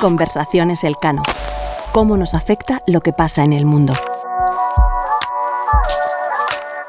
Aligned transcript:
Conversaciones 0.00 0.82
Elcano. 0.82 1.22
¿Cómo 1.92 2.16
nos 2.16 2.34
afecta 2.34 2.82
lo 2.88 3.00
que 3.00 3.12
pasa 3.12 3.44
en 3.44 3.52
el 3.52 3.64
mundo? 3.64 3.92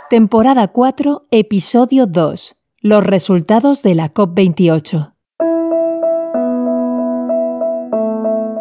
Temporada 0.09 0.69
4, 0.69 1.27
episodio 1.29 2.07
2. 2.07 2.55
Los 2.81 3.03
resultados 3.03 3.83
de 3.83 3.93
la 3.93 4.11
COP28. 4.11 5.13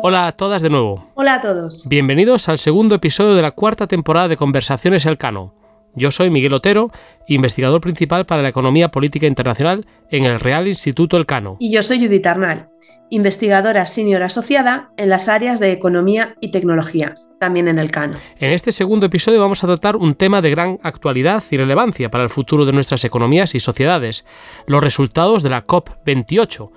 Hola 0.02 0.27
a 0.27 0.32
todas 0.32 0.61
de 0.61 0.68
nuevo. 0.68 1.09
Hola 1.14 1.36
a 1.36 1.41
todos. 1.41 1.89
Bienvenidos 1.89 2.50
al 2.50 2.59
segundo 2.59 2.96
episodio 2.96 3.34
de 3.34 3.41
la 3.41 3.52
cuarta 3.52 3.86
temporada 3.86 4.29
de 4.29 4.36
Conversaciones 4.36 5.07
Elcano. 5.07 5.55
Yo 5.99 6.12
soy 6.12 6.30
Miguel 6.30 6.55
Otero, 6.55 6.93
investigador 7.27 7.80
principal 7.80 8.25
para 8.25 8.43
la 8.43 8.48
economía 8.48 8.91
política 8.91 9.27
internacional 9.27 9.85
en 10.11 10.25
el 10.25 10.39
Real 10.39 10.69
Instituto 10.69 11.17
Elcano. 11.17 11.57
Y 11.59 11.73
yo 11.73 11.83
soy 11.83 11.98
Judith 11.98 12.27
Arnal, 12.27 12.69
investigadora 13.11 13.85
senior 13.85 14.23
asociada 14.23 14.91
en 14.97 15.09
las 15.11 15.29
áreas 15.29 15.59
de 15.59 15.73
economía 15.73 16.37
y 16.41 16.53
tecnología, 16.53 17.16
también 17.41 17.66
en 17.66 17.80
el 17.80 17.91
Cano. 17.91 18.16
En 18.39 18.53
este 18.53 18.70
segundo 18.70 19.06
episodio 19.06 19.41
vamos 19.41 19.65
a 19.65 19.66
tratar 19.66 19.97
un 19.97 20.15
tema 20.15 20.41
de 20.41 20.51
gran 20.51 20.79
actualidad 20.83 21.42
y 21.51 21.56
relevancia 21.56 22.11
para 22.11 22.23
el 22.23 22.30
futuro 22.30 22.65
de 22.65 22.73
nuestras 22.73 23.05
economías 23.05 23.56
y 23.56 23.61
sociedades, 23.61 24.25
los 24.67 24.83
resultados 24.83 25.42
de 25.42 25.51
la 25.51 25.67
COP28 25.67 26.70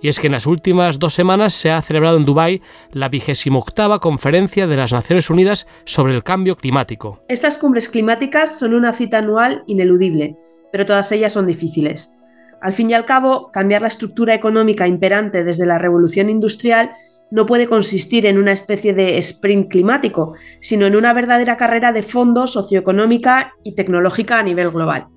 y 0.00 0.08
es 0.08 0.20
que 0.20 0.26
en 0.26 0.32
las 0.32 0.46
últimas 0.46 0.98
dos 0.98 1.14
semanas 1.14 1.54
se 1.54 1.70
ha 1.70 1.82
celebrado 1.82 2.16
en 2.16 2.24
Dubái 2.24 2.62
la 2.92 3.08
vigésimo 3.08 3.58
octava 3.58 3.98
conferencia 3.98 4.66
de 4.66 4.76
las 4.76 4.92
Naciones 4.92 5.30
Unidas 5.30 5.66
sobre 5.84 6.14
el 6.14 6.22
cambio 6.22 6.56
climático. 6.56 7.22
Estas 7.28 7.58
cumbres 7.58 7.88
climáticas 7.88 8.58
son 8.58 8.74
una 8.74 8.92
cita 8.92 9.18
anual 9.18 9.64
ineludible, 9.66 10.34
pero 10.72 10.86
todas 10.86 11.10
ellas 11.12 11.32
son 11.32 11.46
difíciles. 11.46 12.14
Al 12.60 12.72
fin 12.72 12.90
y 12.90 12.94
al 12.94 13.04
cabo, 13.04 13.50
cambiar 13.52 13.82
la 13.82 13.88
estructura 13.88 14.34
económica 14.34 14.86
imperante 14.86 15.44
desde 15.44 15.66
la 15.66 15.78
revolución 15.78 16.28
industrial 16.28 16.90
no 17.30 17.46
puede 17.46 17.68
consistir 17.68 18.26
en 18.26 18.38
una 18.38 18.52
especie 18.52 18.94
de 18.94 19.18
sprint 19.18 19.70
climático, 19.70 20.34
sino 20.60 20.86
en 20.86 20.96
una 20.96 21.12
verdadera 21.12 21.56
carrera 21.56 21.92
de 21.92 22.02
fondo 22.02 22.46
socioeconómica 22.46 23.52
y 23.62 23.74
tecnológica 23.74 24.38
a 24.38 24.42
nivel 24.42 24.70
global. 24.70 25.08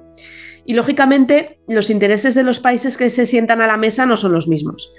Y 0.65 0.73
lógicamente, 0.73 1.59
los 1.67 1.89
intereses 1.89 2.35
de 2.35 2.43
los 2.43 2.59
países 2.59 2.97
que 2.97 3.09
se 3.09 3.25
sientan 3.25 3.61
a 3.61 3.67
la 3.67 3.77
mesa 3.77 4.05
no 4.05 4.17
son 4.17 4.31
los 4.31 4.47
mismos. 4.47 4.93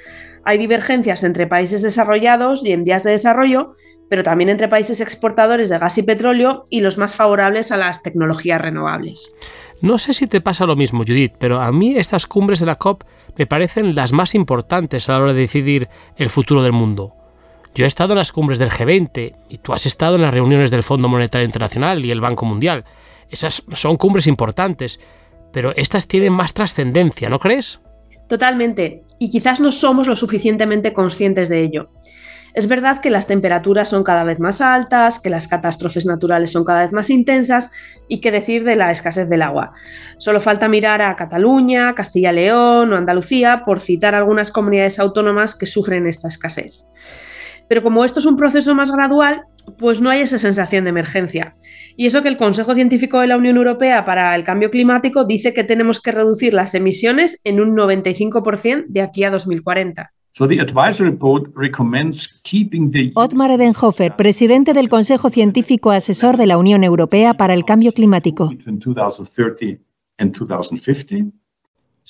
Hay 0.44 0.58
divergencias 0.58 1.22
entre 1.22 1.46
países 1.46 1.82
desarrollados 1.82 2.64
y 2.64 2.72
en 2.72 2.84
vías 2.84 3.04
de 3.04 3.12
desarrollo, 3.12 3.74
pero 4.08 4.22
también 4.22 4.50
entre 4.50 4.68
países 4.68 5.00
exportadores 5.00 5.68
de 5.68 5.78
gas 5.78 5.96
y 5.98 6.02
petróleo 6.02 6.64
y 6.68 6.80
los 6.80 6.98
más 6.98 7.16
favorables 7.16 7.70
a 7.70 7.76
las 7.76 8.02
tecnologías 8.02 8.60
renovables. 8.60 9.34
No 9.80 9.98
sé 9.98 10.14
si 10.14 10.26
te 10.26 10.40
pasa 10.40 10.66
lo 10.66 10.76
mismo, 10.76 11.04
Judith, 11.06 11.34
pero 11.38 11.60
a 11.60 11.72
mí 11.72 11.96
estas 11.96 12.26
cumbres 12.26 12.60
de 12.60 12.66
la 12.66 12.76
COP 12.76 13.04
me 13.36 13.46
parecen 13.46 13.94
las 13.94 14.12
más 14.12 14.34
importantes 14.34 15.08
a 15.08 15.12
la 15.12 15.22
hora 15.22 15.32
de 15.32 15.40
decidir 15.40 15.88
el 16.16 16.30
futuro 16.30 16.62
del 16.62 16.72
mundo. 16.72 17.14
Yo 17.74 17.84
he 17.84 17.88
estado 17.88 18.12
en 18.12 18.18
las 18.18 18.32
cumbres 18.32 18.58
del 18.58 18.70
G20 18.70 19.34
y 19.48 19.58
tú 19.58 19.72
has 19.72 19.86
estado 19.86 20.16
en 20.16 20.22
las 20.22 20.34
reuniones 20.34 20.70
del 20.70 20.82
Fondo 20.82 21.08
Monetario 21.08 21.46
Internacional 21.46 22.04
y 22.04 22.10
el 22.10 22.20
Banco 22.20 22.44
Mundial. 22.44 22.84
Esas 23.30 23.62
son 23.72 23.96
cumbres 23.96 24.26
importantes, 24.26 25.00
pero 25.52 25.72
estas 25.76 26.08
tienen 26.08 26.32
más 26.32 26.54
trascendencia, 26.54 27.28
¿no 27.28 27.38
crees? 27.38 27.80
Totalmente, 28.28 29.02
y 29.18 29.30
quizás 29.30 29.60
no 29.60 29.72
somos 29.72 30.06
lo 30.06 30.16
suficientemente 30.16 30.92
conscientes 30.92 31.48
de 31.48 31.60
ello. 31.60 31.90
Es 32.54 32.68
verdad 32.68 33.00
que 33.00 33.08
las 33.08 33.26
temperaturas 33.26 33.88
son 33.88 34.04
cada 34.04 34.24
vez 34.24 34.38
más 34.38 34.60
altas, 34.60 35.20
que 35.20 35.30
las 35.30 35.48
catástrofes 35.48 36.04
naturales 36.04 36.52
son 36.52 36.64
cada 36.64 36.82
vez 36.82 36.92
más 36.92 37.08
intensas 37.08 37.70
y 38.08 38.20
qué 38.20 38.30
decir 38.30 38.64
de 38.64 38.76
la 38.76 38.90
escasez 38.90 39.28
del 39.28 39.42
agua. 39.42 39.72
Solo 40.18 40.40
falta 40.40 40.68
mirar 40.68 41.00
a 41.00 41.16
Cataluña, 41.16 41.94
Castilla-León 41.94 42.92
o 42.92 42.96
Andalucía 42.96 43.62
por 43.64 43.80
citar 43.80 44.14
algunas 44.14 44.50
comunidades 44.50 44.98
autónomas 44.98 45.54
que 45.54 45.66
sufren 45.66 46.06
esta 46.06 46.28
escasez. 46.28 46.84
Pero 47.72 47.82
como 47.82 48.04
esto 48.04 48.20
es 48.20 48.26
un 48.26 48.36
proceso 48.36 48.74
más 48.74 48.92
gradual, 48.92 49.44
pues 49.78 50.02
no 50.02 50.10
hay 50.10 50.20
esa 50.20 50.36
sensación 50.36 50.84
de 50.84 50.90
emergencia. 50.90 51.56
Y 51.96 52.04
eso 52.04 52.20
que 52.20 52.28
el 52.28 52.36
Consejo 52.36 52.74
Científico 52.74 53.18
de 53.18 53.26
la 53.26 53.38
Unión 53.38 53.56
Europea 53.56 54.04
para 54.04 54.36
el 54.36 54.44
Cambio 54.44 54.70
Climático 54.70 55.24
dice 55.24 55.54
que 55.54 55.64
tenemos 55.64 55.98
que 55.98 56.12
reducir 56.12 56.52
las 56.52 56.74
emisiones 56.74 57.40
en 57.44 57.62
un 57.62 57.74
95% 57.74 58.84
de 58.88 59.00
aquí 59.00 59.24
a 59.24 59.30
2040. 59.30 60.12
Otmar 63.14 63.50
Edenhofer, 63.52 64.16
presidente 64.16 64.74
del 64.74 64.90
Consejo 64.90 65.30
Científico 65.30 65.92
Asesor 65.92 66.36
de 66.36 66.48
la 66.48 66.58
Unión 66.58 66.84
Europea 66.84 67.32
para 67.32 67.54
el 67.54 67.64
Cambio 67.64 67.92
Climático. 67.92 68.50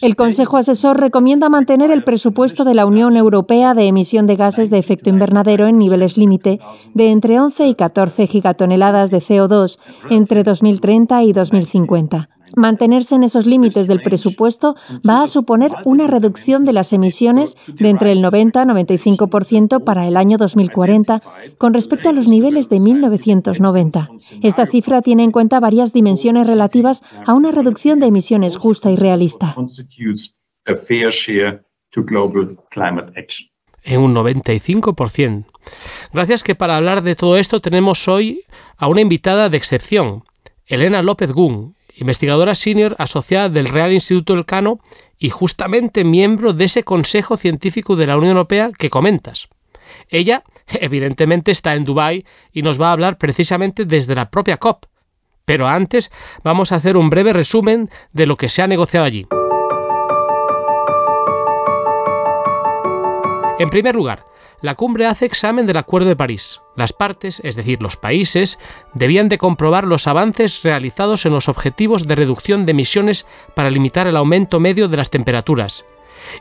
El 0.00 0.16
Consejo 0.16 0.56
Asesor 0.56 0.98
recomienda 0.98 1.50
mantener 1.50 1.90
el 1.90 2.02
presupuesto 2.02 2.64
de 2.64 2.74
la 2.74 2.86
Unión 2.86 3.14
Europea 3.14 3.74
de 3.74 3.86
emisión 3.86 4.26
de 4.26 4.36
gases 4.36 4.70
de 4.70 4.78
efecto 4.78 5.10
invernadero 5.10 5.66
en 5.66 5.78
niveles 5.78 6.16
límite 6.16 6.60
de 6.94 7.10
entre 7.10 7.38
11 7.38 7.66
y 7.68 7.74
14 7.74 8.26
gigatoneladas 8.26 9.10
de 9.10 9.18
CO2 9.18 9.78
entre 10.08 10.44
2030 10.44 11.22
y 11.24 11.32
2050. 11.32 12.30
Mantenerse 12.56 13.14
en 13.14 13.24
esos 13.24 13.46
límites 13.46 13.86
del 13.86 14.02
presupuesto 14.02 14.76
va 15.08 15.22
a 15.22 15.26
suponer 15.26 15.72
una 15.84 16.06
reducción 16.06 16.64
de 16.64 16.72
las 16.72 16.92
emisiones 16.92 17.56
de 17.66 17.88
entre 17.88 18.12
el 18.12 18.22
90 18.22 18.62
y 18.62 18.66
95% 18.66 19.84
para 19.84 20.06
el 20.06 20.16
año 20.16 20.38
2040 20.38 21.22
con 21.58 21.74
respecto 21.74 22.08
a 22.08 22.12
los 22.12 22.28
niveles 22.28 22.68
de 22.68 22.80
1990. 22.80 24.10
Esta 24.42 24.66
cifra 24.66 25.02
tiene 25.02 25.24
en 25.24 25.32
cuenta 25.32 25.60
varias 25.60 25.92
dimensiones 25.92 26.46
relativas 26.46 27.02
a 27.26 27.34
una 27.34 27.50
reducción 27.50 28.00
de 28.00 28.06
emisiones 28.06 28.56
justa 28.56 28.90
y 28.90 28.96
realista. 28.96 29.54
En 33.84 34.00
un 34.00 34.14
95%. 34.14 35.44
Gracias 36.12 36.42
que 36.42 36.54
para 36.54 36.76
hablar 36.76 37.02
de 37.02 37.16
todo 37.16 37.36
esto 37.36 37.60
tenemos 37.60 38.06
hoy 38.08 38.42
a 38.76 38.88
una 38.88 39.00
invitada 39.00 39.48
de 39.48 39.56
excepción, 39.56 40.24
Elena 40.66 41.02
López 41.02 41.32
Gun, 41.32 41.76
investigadora 41.96 42.54
senior 42.54 42.96
asociada 42.98 43.48
del 43.48 43.68
Real 43.68 43.92
Instituto 43.92 44.34
Elcano 44.34 44.80
y 45.18 45.30
justamente 45.30 46.04
miembro 46.04 46.52
de 46.52 46.64
ese 46.64 46.84
Consejo 46.84 47.36
Científico 47.36 47.96
de 47.96 48.06
la 48.06 48.16
Unión 48.16 48.32
Europea 48.32 48.70
que 48.76 48.90
comentas. 48.90 49.48
Ella, 50.08 50.44
evidentemente, 50.66 51.50
está 51.50 51.74
en 51.74 51.84
Dubái 51.84 52.24
y 52.52 52.62
nos 52.62 52.80
va 52.80 52.88
a 52.88 52.92
hablar 52.92 53.18
precisamente 53.18 53.84
desde 53.84 54.14
la 54.14 54.30
propia 54.30 54.56
COP. 54.56 54.86
Pero 55.44 55.68
antes 55.68 56.10
vamos 56.42 56.72
a 56.72 56.76
hacer 56.76 56.96
un 56.96 57.10
breve 57.10 57.32
resumen 57.32 57.90
de 58.12 58.26
lo 58.26 58.36
que 58.36 58.48
se 58.48 58.62
ha 58.62 58.66
negociado 58.66 59.04
allí. 59.04 59.26
En 63.58 63.70
primer 63.70 63.94
lugar, 63.94 64.24
la 64.60 64.74
cumbre 64.76 65.06
hace 65.06 65.26
examen 65.26 65.66
del 65.66 65.76
Acuerdo 65.76 66.08
de 66.08 66.16
París. 66.16 66.61
Las 66.74 66.92
partes, 66.92 67.40
es 67.44 67.54
decir, 67.54 67.82
los 67.82 67.96
países, 67.96 68.58
debían 68.94 69.28
de 69.28 69.38
comprobar 69.38 69.84
los 69.84 70.06
avances 70.06 70.62
realizados 70.62 71.26
en 71.26 71.32
los 71.32 71.48
objetivos 71.48 72.06
de 72.06 72.14
reducción 72.14 72.64
de 72.64 72.70
emisiones 72.70 73.26
para 73.54 73.70
limitar 73.70 74.06
el 74.06 74.16
aumento 74.16 74.58
medio 74.58 74.88
de 74.88 74.96
las 74.96 75.10
temperaturas, 75.10 75.84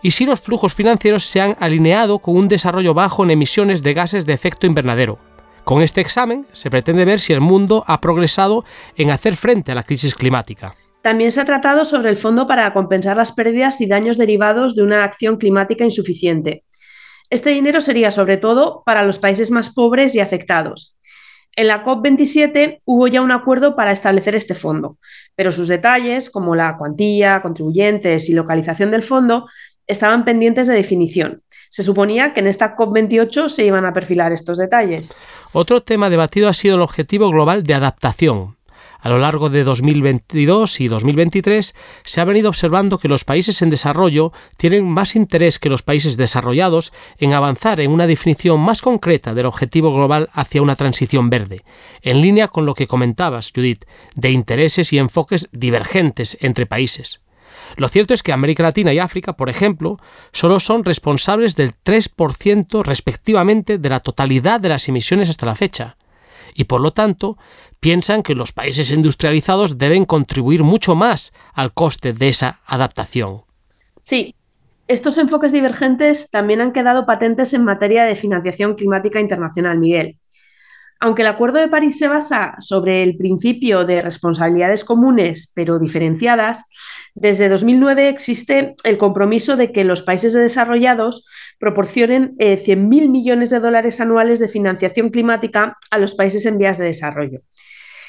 y 0.01 0.11
si 0.11 0.25
los 0.25 0.39
flujos 0.39 0.73
financieros 0.73 1.25
se 1.25 1.41
han 1.41 1.57
alineado 1.59 2.19
con 2.19 2.37
un 2.37 2.47
desarrollo 2.47 2.93
bajo 2.93 3.23
en 3.23 3.31
emisiones 3.31 3.83
de 3.83 3.93
gases 3.93 4.25
de 4.25 4.33
efecto 4.33 4.67
invernadero. 4.67 5.19
Con 5.63 5.81
este 5.81 6.01
examen 6.01 6.47
se 6.53 6.69
pretende 6.69 7.05
ver 7.05 7.19
si 7.19 7.33
el 7.33 7.41
mundo 7.41 7.83
ha 7.87 8.01
progresado 8.01 8.65
en 8.95 9.11
hacer 9.11 9.35
frente 9.35 9.71
a 9.71 9.75
la 9.75 9.83
crisis 9.83 10.15
climática. 10.15 10.75
También 11.01 11.31
se 11.31 11.41
ha 11.41 11.45
tratado 11.45 11.83
sobre 11.83 12.11
el 12.11 12.17
fondo 12.17 12.47
para 12.47 12.73
compensar 12.73 13.17
las 13.17 13.31
pérdidas 13.31 13.81
y 13.81 13.87
daños 13.87 14.17
derivados 14.17 14.75
de 14.75 14.83
una 14.83 15.03
acción 15.03 15.37
climática 15.37 15.83
insuficiente. 15.83 16.63
Este 17.31 17.51
dinero 17.51 17.79
sería 17.79 18.11
sobre 18.11 18.35
todo 18.35 18.83
para 18.85 19.05
los 19.05 19.17
países 19.17 19.51
más 19.51 19.73
pobres 19.73 20.15
y 20.15 20.19
afectados. 20.19 20.99
En 21.55 21.67
la 21.67 21.83
COP27 21.85 22.79
hubo 22.85 23.07
ya 23.07 23.21
un 23.21 23.31
acuerdo 23.31 23.73
para 23.77 23.93
establecer 23.93 24.35
este 24.35 24.53
fondo, 24.53 24.97
pero 25.33 25.53
sus 25.53 25.69
detalles, 25.69 26.29
como 26.29 26.55
la 26.55 26.77
cuantía, 26.77 27.41
contribuyentes 27.41 28.27
y 28.27 28.33
localización 28.33 28.91
del 28.91 29.03
fondo, 29.03 29.47
estaban 29.87 30.25
pendientes 30.25 30.67
de 30.67 30.73
definición. 30.73 31.41
Se 31.69 31.83
suponía 31.83 32.33
que 32.33 32.41
en 32.41 32.47
esta 32.47 32.75
COP28 32.75 33.47
se 33.47 33.65
iban 33.65 33.85
a 33.85 33.93
perfilar 33.93 34.33
estos 34.33 34.57
detalles. 34.57 35.17
Otro 35.53 35.83
tema 35.83 36.09
debatido 36.09 36.49
ha 36.49 36.53
sido 36.53 36.75
el 36.75 36.81
objetivo 36.81 37.29
global 37.29 37.63
de 37.63 37.75
adaptación, 37.75 38.57
a 39.01 39.09
lo 39.09 39.17
largo 39.17 39.49
de 39.49 39.63
2022 39.63 40.79
y 40.79 40.87
2023 40.87 41.75
se 42.03 42.21
ha 42.21 42.25
venido 42.25 42.49
observando 42.49 42.99
que 42.99 43.07
los 43.07 43.25
países 43.25 43.61
en 43.61 43.69
desarrollo 43.69 44.31
tienen 44.57 44.87
más 44.87 45.15
interés 45.15 45.59
que 45.59 45.69
los 45.69 45.81
países 45.81 46.17
desarrollados 46.17 46.93
en 47.17 47.33
avanzar 47.33 47.81
en 47.81 47.91
una 47.91 48.07
definición 48.07 48.59
más 48.59 48.81
concreta 48.81 49.33
del 49.33 49.47
objetivo 49.47 49.93
global 49.93 50.29
hacia 50.33 50.61
una 50.61 50.75
transición 50.75 51.29
verde, 51.29 51.61
en 52.01 52.21
línea 52.21 52.47
con 52.47 52.65
lo 52.65 52.75
que 52.75 52.87
comentabas, 52.87 53.51
Judith, 53.53 53.85
de 54.15 54.31
intereses 54.31 54.93
y 54.93 54.99
enfoques 54.99 55.49
divergentes 55.51 56.37
entre 56.41 56.67
países. 56.67 57.21
Lo 57.77 57.87
cierto 57.87 58.13
es 58.13 58.23
que 58.23 58.33
América 58.33 58.63
Latina 58.63 58.93
y 58.93 58.99
África, 58.99 59.33
por 59.33 59.49
ejemplo, 59.49 59.97
solo 60.31 60.59
son 60.59 60.83
responsables 60.83 61.55
del 61.55 61.73
3% 61.73 62.83
respectivamente 62.83 63.77
de 63.77 63.89
la 63.89 63.99
totalidad 63.99 64.59
de 64.59 64.69
las 64.69 64.87
emisiones 64.87 65.29
hasta 65.29 65.45
la 65.45 65.55
fecha 65.55 65.97
y 66.53 66.65
por 66.65 66.81
lo 66.81 66.91
tanto 66.91 67.37
piensan 67.79 68.23
que 68.23 68.35
los 68.35 68.51
países 68.51 68.91
industrializados 68.91 69.77
deben 69.77 70.05
contribuir 70.05 70.63
mucho 70.63 70.95
más 70.95 71.33
al 71.53 71.73
coste 71.73 72.13
de 72.13 72.29
esa 72.29 72.59
adaptación. 72.65 73.43
Sí, 73.99 74.35
Estos 74.87 75.17
enfoques 75.17 75.53
divergentes 75.53 76.29
también 76.31 76.59
han 76.59 76.73
quedado 76.73 77.05
patentes 77.05 77.53
en 77.53 77.63
materia 77.63 78.03
de 78.03 78.15
financiación 78.17 78.75
climática 78.75 79.21
internacional, 79.21 79.77
Miguel. 79.77 80.17
Aunque 81.03 81.23
el 81.23 81.29
Acuerdo 81.29 81.57
de 81.57 81.67
París 81.67 81.97
se 81.97 82.07
basa 82.07 82.53
sobre 82.59 83.01
el 83.01 83.17
principio 83.17 83.85
de 83.85 84.03
responsabilidades 84.03 84.85
comunes 84.85 85.51
pero 85.55 85.79
diferenciadas, 85.79 86.65
desde 87.15 87.49
2009 87.49 88.07
existe 88.07 88.75
el 88.83 88.99
compromiso 88.99 89.57
de 89.57 89.71
que 89.71 89.83
los 89.83 90.03
países 90.03 90.33
desarrollados 90.33 91.27
proporcionen 91.59 92.35
100.000 92.37 93.03
eh, 93.03 93.07
millones 93.09 93.49
de 93.49 93.59
dólares 93.59 93.99
anuales 93.99 94.37
de 94.37 94.47
financiación 94.47 95.09
climática 95.09 95.75
a 95.89 95.97
los 95.97 96.13
países 96.13 96.45
en 96.45 96.59
vías 96.59 96.77
de 96.77 96.85
desarrollo 96.85 97.41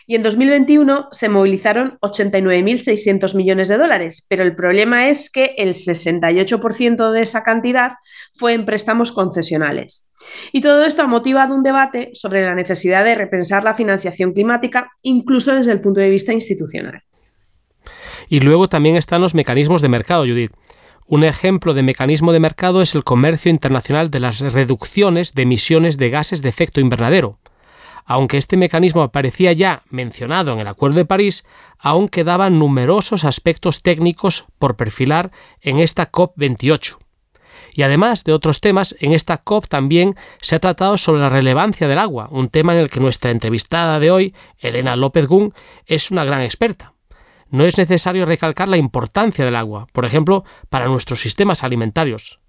y 0.06 0.16
en 0.16 0.22
2021 0.22 1.08
se 1.12 1.28
movilizaron 1.28 1.98
89.600 2.00 3.36
millones 3.36 3.68
de 3.68 3.78
dólares, 3.78 4.26
pero 4.28 4.42
el 4.42 4.54
problema 4.54 5.08
es 5.08 5.30
que 5.30 5.54
el 5.56 5.74
68% 5.74 7.12
de 7.12 7.20
esa 7.20 7.42
cantidad 7.42 7.92
fue 8.34 8.54
en 8.54 8.64
préstamos 8.64 9.12
concesionales. 9.12 10.10
Y 10.52 10.60
todo 10.60 10.84
esto 10.84 11.02
ha 11.02 11.06
motivado 11.06 11.54
un 11.54 11.62
debate 11.62 12.10
sobre 12.14 12.42
la 12.42 12.54
necesidad 12.54 13.04
de 13.04 13.14
repensar 13.14 13.64
la 13.64 13.74
financiación 13.74 14.32
climática, 14.32 14.90
incluso 15.02 15.54
desde 15.54 15.72
el 15.72 15.80
punto 15.80 16.00
de 16.00 16.10
vista 16.10 16.32
institucional. 16.32 17.02
Y 18.28 18.40
luego 18.40 18.68
también 18.68 18.96
están 18.96 19.20
los 19.20 19.34
mecanismos 19.34 19.82
de 19.82 19.88
mercado, 19.88 20.24
Judith. 20.24 20.52
Un 21.06 21.24
ejemplo 21.24 21.74
de 21.74 21.82
mecanismo 21.82 22.32
de 22.32 22.40
mercado 22.40 22.80
es 22.80 22.94
el 22.94 23.04
comercio 23.04 23.50
internacional 23.50 24.10
de 24.10 24.20
las 24.20 24.40
reducciones 24.40 25.34
de 25.34 25.42
emisiones 25.42 25.98
de 25.98 26.10
gases 26.10 26.40
de 26.42 26.48
efecto 26.48 26.80
invernadero 26.80 27.38
aunque 28.04 28.38
este 28.38 28.56
mecanismo 28.56 29.02
aparecía 29.02 29.52
ya 29.52 29.82
mencionado 29.90 30.52
en 30.52 30.60
el 30.60 30.68
Acuerdo 30.68 30.98
de 30.98 31.04
París, 31.04 31.44
aún 31.78 32.08
quedaban 32.08 32.58
numerosos 32.58 33.24
aspectos 33.24 33.82
técnicos 33.82 34.46
por 34.58 34.76
perfilar 34.76 35.30
en 35.60 35.78
esta 35.78 36.10
COP28. 36.10 36.96
Y 37.74 37.82
además 37.82 38.24
de 38.24 38.32
otros 38.32 38.60
temas, 38.60 38.94
en 39.00 39.12
esta 39.12 39.38
COP 39.38 39.66
también 39.66 40.14
se 40.40 40.54
ha 40.54 40.60
tratado 40.60 40.98
sobre 40.98 41.22
la 41.22 41.30
relevancia 41.30 41.88
del 41.88 41.98
agua, 41.98 42.28
un 42.30 42.48
tema 42.48 42.74
en 42.74 42.80
el 42.80 42.90
que 42.90 43.00
nuestra 43.00 43.30
entrevistada 43.30 43.98
de 43.98 44.10
hoy, 44.10 44.34
Elena 44.58 44.96
López 44.96 45.26
Gun, 45.26 45.54
es 45.86 46.10
una 46.10 46.24
gran 46.24 46.42
experta. 46.42 46.92
No 47.48 47.64
es 47.64 47.78
necesario 47.78 48.24
recalcar 48.24 48.68
la 48.68 48.76
importancia 48.76 49.44
del 49.44 49.56
agua, 49.56 49.86
por 49.92 50.04
ejemplo, 50.04 50.44
para 50.70 50.86
nuestros 50.86 51.20
sistemas 51.20 51.64
alimentarios. 51.64 52.40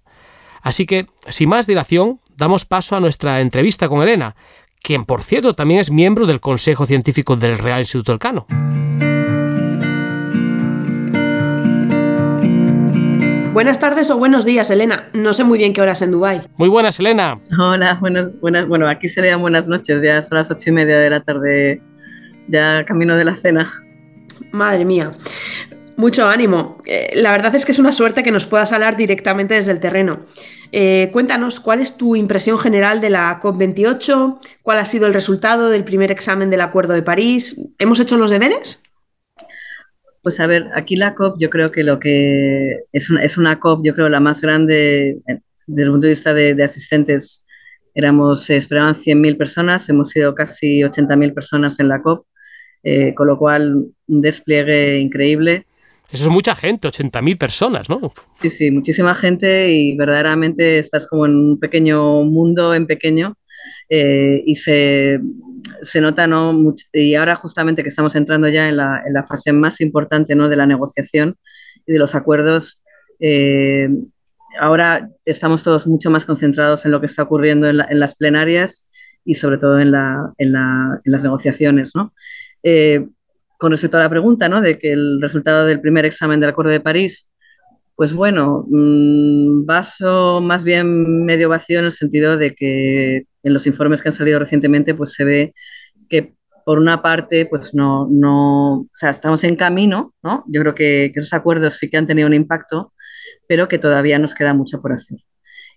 Así 0.62 0.86
que, 0.86 1.06
sin 1.28 1.50
más 1.50 1.66
dilación, 1.66 2.20
damos 2.36 2.64
paso 2.64 2.96
a 2.96 3.00
nuestra 3.00 3.40
entrevista 3.40 3.88
con 3.88 4.02
Elena, 4.02 4.34
quien 4.84 5.04
por 5.04 5.22
cierto 5.22 5.54
también 5.54 5.80
es 5.80 5.90
miembro 5.90 6.26
del 6.26 6.40
Consejo 6.40 6.84
Científico 6.84 7.34
del 7.36 7.58
Real 7.58 7.80
Instituto 7.80 8.12
Elcano. 8.12 8.46
Buenas 13.54 13.80
tardes 13.80 14.10
o 14.10 14.18
buenos 14.18 14.44
días, 14.44 14.70
Elena. 14.70 15.08
No 15.14 15.32
sé 15.32 15.42
muy 15.44 15.58
bien 15.58 15.72
qué 15.72 15.80
horas 15.80 16.02
en 16.02 16.10
Dubái. 16.10 16.42
Muy 16.56 16.68
buenas, 16.68 17.00
Elena. 17.00 17.40
Hola, 17.58 17.96
buenas, 18.00 18.38
buenas. 18.40 18.68
Bueno, 18.68 18.86
aquí 18.86 19.08
serían 19.08 19.40
buenas 19.40 19.66
noches. 19.66 20.02
Ya 20.02 20.20
son 20.20 20.36
las 20.36 20.50
ocho 20.50 20.68
y 20.68 20.72
media 20.72 20.98
de 20.98 21.08
la 21.08 21.20
tarde, 21.22 21.80
ya 22.48 22.84
camino 22.84 23.16
de 23.16 23.24
la 23.24 23.36
cena. 23.36 23.72
Madre 24.52 24.84
mía. 24.84 25.12
Mucho 25.96 26.26
ánimo. 26.26 26.82
Eh, 26.86 27.12
la 27.14 27.30
verdad 27.30 27.54
es 27.54 27.64
que 27.64 27.72
es 27.72 27.78
una 27.78 27.92
suerte 27.92 28.24
que 28.24 28.32
nos 28.32 28.46
puedas 28.46 28.72
hablar 28.72 28.96
directamente 28.96 29.54
desde 29.54 29.70
el 29.70 29.80
terreno. 29.80 30.26
Eh, 30.72 31.10
cuéntanos, 31.12 31.60
¿cuál 31.60 31.80
es 31.80 31.96
tu 31.96 32.16
impresión 32.16 32.58
general 32.58 33.00
de 33.00 33.10
la 33.10 33.40
COP28? 33.40 34.38
¿Cuál 34.62 34.78
ha 34.78 34.86
sido 34.86 35.06
el 35.06 35.14
resultado 35.14 35.68
del 35.68 35.84
primer 35.84 36.10
examen 36.10 36.50
del 36.50 36.62
Acuerdo 36.62 36.94
de 36.94 37.02
París? 37.02 37.60
¿Hemos 37.78 38.00
hecho 38.00 38.16
los 38.16 38.32
deberes? 38.32 38.82
Pues 40.22 40.40
a 40.40 40.48
ver, 40.48 40.68
aquí 40.74 40.96
la 40.96 41.14
COP 41.14 41.38
yo 41.38 41.48
creo 41.48 41.70
que 41.70 41.84
lo 41.84 42.00
que 42.00 42.80
es 42.92 43.10
una, 43.10 43.22
es 43.22 43.36
una 43.36 43.60
COP, 43.60 43.84
yo 43.84 43.94
creo 43.94 44.08
la 44.08 44.20
más 44.20 44.40
grande 44.40 45.18
eh, 45.28 45.40
desde 45.66 45.82
el 45.82 45.90
punto 45.90 46.06
de 46.06 46.12
vista 46.12 46.34
de, 46.34 46.60
asistentes. 46.64 47.46
Éramos, 47.94 48.44
se 48.44 48.56
esperaban 48.56 48.94
100.000 48.94 49.36
personas, 49.36 49.88
hemos 49.88 50.08
sido 50.08 50.34
casi 50.34 50.80
80.000 50.80 51.32
personas 51.34 51.78
en 51.78 51.86
la 51.86 52.02
COP, 52.02 52.26
con 53.14 53.28
lo 53.28 53.38
cual 53.38 53.86
un 54.08 54.20
despliegue 54.20 54.98
increíble. 54.98 55.66
Eso 56.14 56.26
es 56.26 56.30
mucha 56.30 56.54
gente, 56.54 56.86
80.000 56.86 57.36
personas, 57.36 57.90
¿no? 57.90 58.12
Sí, 58.40 58.48
sí, 58.48 58.70
muchísima 58.70 59.16
gente 59.16 59.72
y 59.72 59.96
verdaderamente 59.96 60.78
estás 60.78 61.08
como 61.08 61.26
en 61.26 61.34
un 61.34 61.58
pequeño 61.58 62.22
mundo 62.22 62.72
en 62.72 62.86
pequeño 62.86 63.36
eh, 63.88 64.40
y 64.46 64.54
se, 64.54 65.18
se, 65.82 66.00
nota, 66.00 66.28
¿no? 66.28 66.76
y 66.92 67.16
ahora 67.16 67.34
justamente 67.34 67.82
que 67.82 67.88
estamos 67.88 68.14
entrando 68.14 68.48
ya 68.48 68.68
en 68.68 68.76
la, 68.76 69.02
en 69.04 69.12
la, 69.12 69.24
fase 69.24 69.52
más 69.52 69.80
importante, 69.80 70.36
¿no? 70.36 70.48
De 70.48 70.54
la 70.54 70.66
negociación 70.66 71.36
y 71.84 71.92
de 71.92 71.98
los 71.98 72.14
acuerdos, 72.14 72.80
eh, 73.18 73.88
ahora 74.60 75.10
estamos 75.24 75.64
todos 75.64 75.88
mucho 75.88 76.12
más 76.12 76.24
concentrados 76.24 76.84
en 76.84 76.92
lo 76.92 77.00
que 77.00 77.06
está 77.06 77.24
ocurriendo 77.24 77.68
en, 77.68 77.80
en 77.80 77.98
las 77.98 78.14
plenarias 78.14 78.86
y 79.24 79.34
sobre 79.34 79.58
todo 79.58 79.80
en, 79.80 79.90
la, 79.90 80.32
en, 80.38 80.52
la, 80.52 81.00
en 81.04 81.10
las 81.10 81.24
negociaciones, 81.24 81.90
¿no? 81.96 82.14
Eh, 82.62 83.04
con 83.58 83.70
respecto 83.72 83.96
a 83.96 84.00
la 84.00 84.10
pregunta, 84.10 84.48
¿no? 84.48 84.60
De 84.60 84.78
que 84.78 84.92
el 84.92 85.20
resultado 85.20 85.66
del 85.66 85.80
primer 85.80 86.04
examen 86.04 86.40
del 86.40 86.50
Acuerdo 86.50 86.70
de 86.72 86.80
París, 86.80 87.28
pues 87.96 88.12
bueno, 88.12 88.66
vaso 88.68 90.40
más 90.40 90.64
bien 90.64 91.24
medio 91.24 91.48
vacío 91.48 91.78
en 91.78 91.84
el 91.86 91.92
sentido 91.92 92.36
de 92.36 92.54
que 92.54 93.26
en 93.42 93.54
los 93.54 93.66
informes 93.66 94.02
que 94.02 94.08
han 94.08 94.12
salido 94.12 94.38
recientemente, 94.38 94.94
pues 94.94 95.12
se 95.12 95.24
ve 95.24 95.54
que 96.08 96.34
por 96.64 96.78
una 96.78 97.02
parte, 97.02 97.46
pues 97.46 97.74
no, 97.74 98.08
no, 98.10 98.80
o 98.80 98.88
sea, 98.94 99.10
estamos 99.10 99.44
en 99.44 99.54
camino, 99.56 100.14
¿no? 100.22 100.44
Yo 100.48 100.62
creo 100.62 100.74
que, 100.74 101.10
que 101.12 101.20
esos 101.20 101.34
acuerdos 101.34 101.74
sí 101.74 101.90
que 101.90 101.98
han 101.98 102.06
tenido 102.06 102.26
un 102.26 102.34
impacto, 102.34 102.92
pero 103.46 103.68
que 103.68 103.78
todavía 103.78 104.18
nos 104.18 104.34
queda 104.34 104.54
mucho 104.54 104.80
por 104.80 104.92
hacer. 104.92 105.18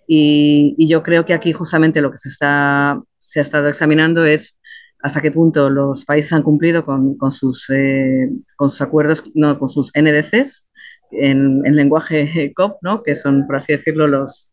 Y, 0.07 0.75
y, 0.77 0.87
yo 0.87 1.03
creo 1.03 1.25
que 1.25 1.33
aquí 1.33 1.51
justamente 1.51 1.99
lo 1.99 2.11
que 2.11 2.17
se, 2.17 2.29
está, 2.29 3.01
se 3.19 3.39
ha 3.39 3.41
estado 3.41 3.67
examinando 3.67 4.25
es 4.25 4.57
hasta 5.01 5.21
qué 5.21 5.31
punto 5.31 5.69
los 5.69 6.05
países 6.05 6.33
han 6.33 6.43
cumplido 6.43 6.83
con, 6.83 7.17
con 7.17 7.31
sus, 7.31 7.69
eh, 7.69 8.29
con 8.55 8.69
sus 8.69 8.81
acuerdos, 8.81 9.23
no, 9.35 9.57
con 9.59 9.69
sus 9.69 9.91
NDCs 9.93 10.65
en, 11.11 11.61
en, 11.65 11.75
lenguaje 11.75 12.51
COP, 12.55 12.77
¿no? 12.81 13.03
que 13.03 13.15
son, 13.15 13.45
por 13.45 13.57
así 13.57 13.73
decirlo, 13.73 14.07
los, 14.07 14.51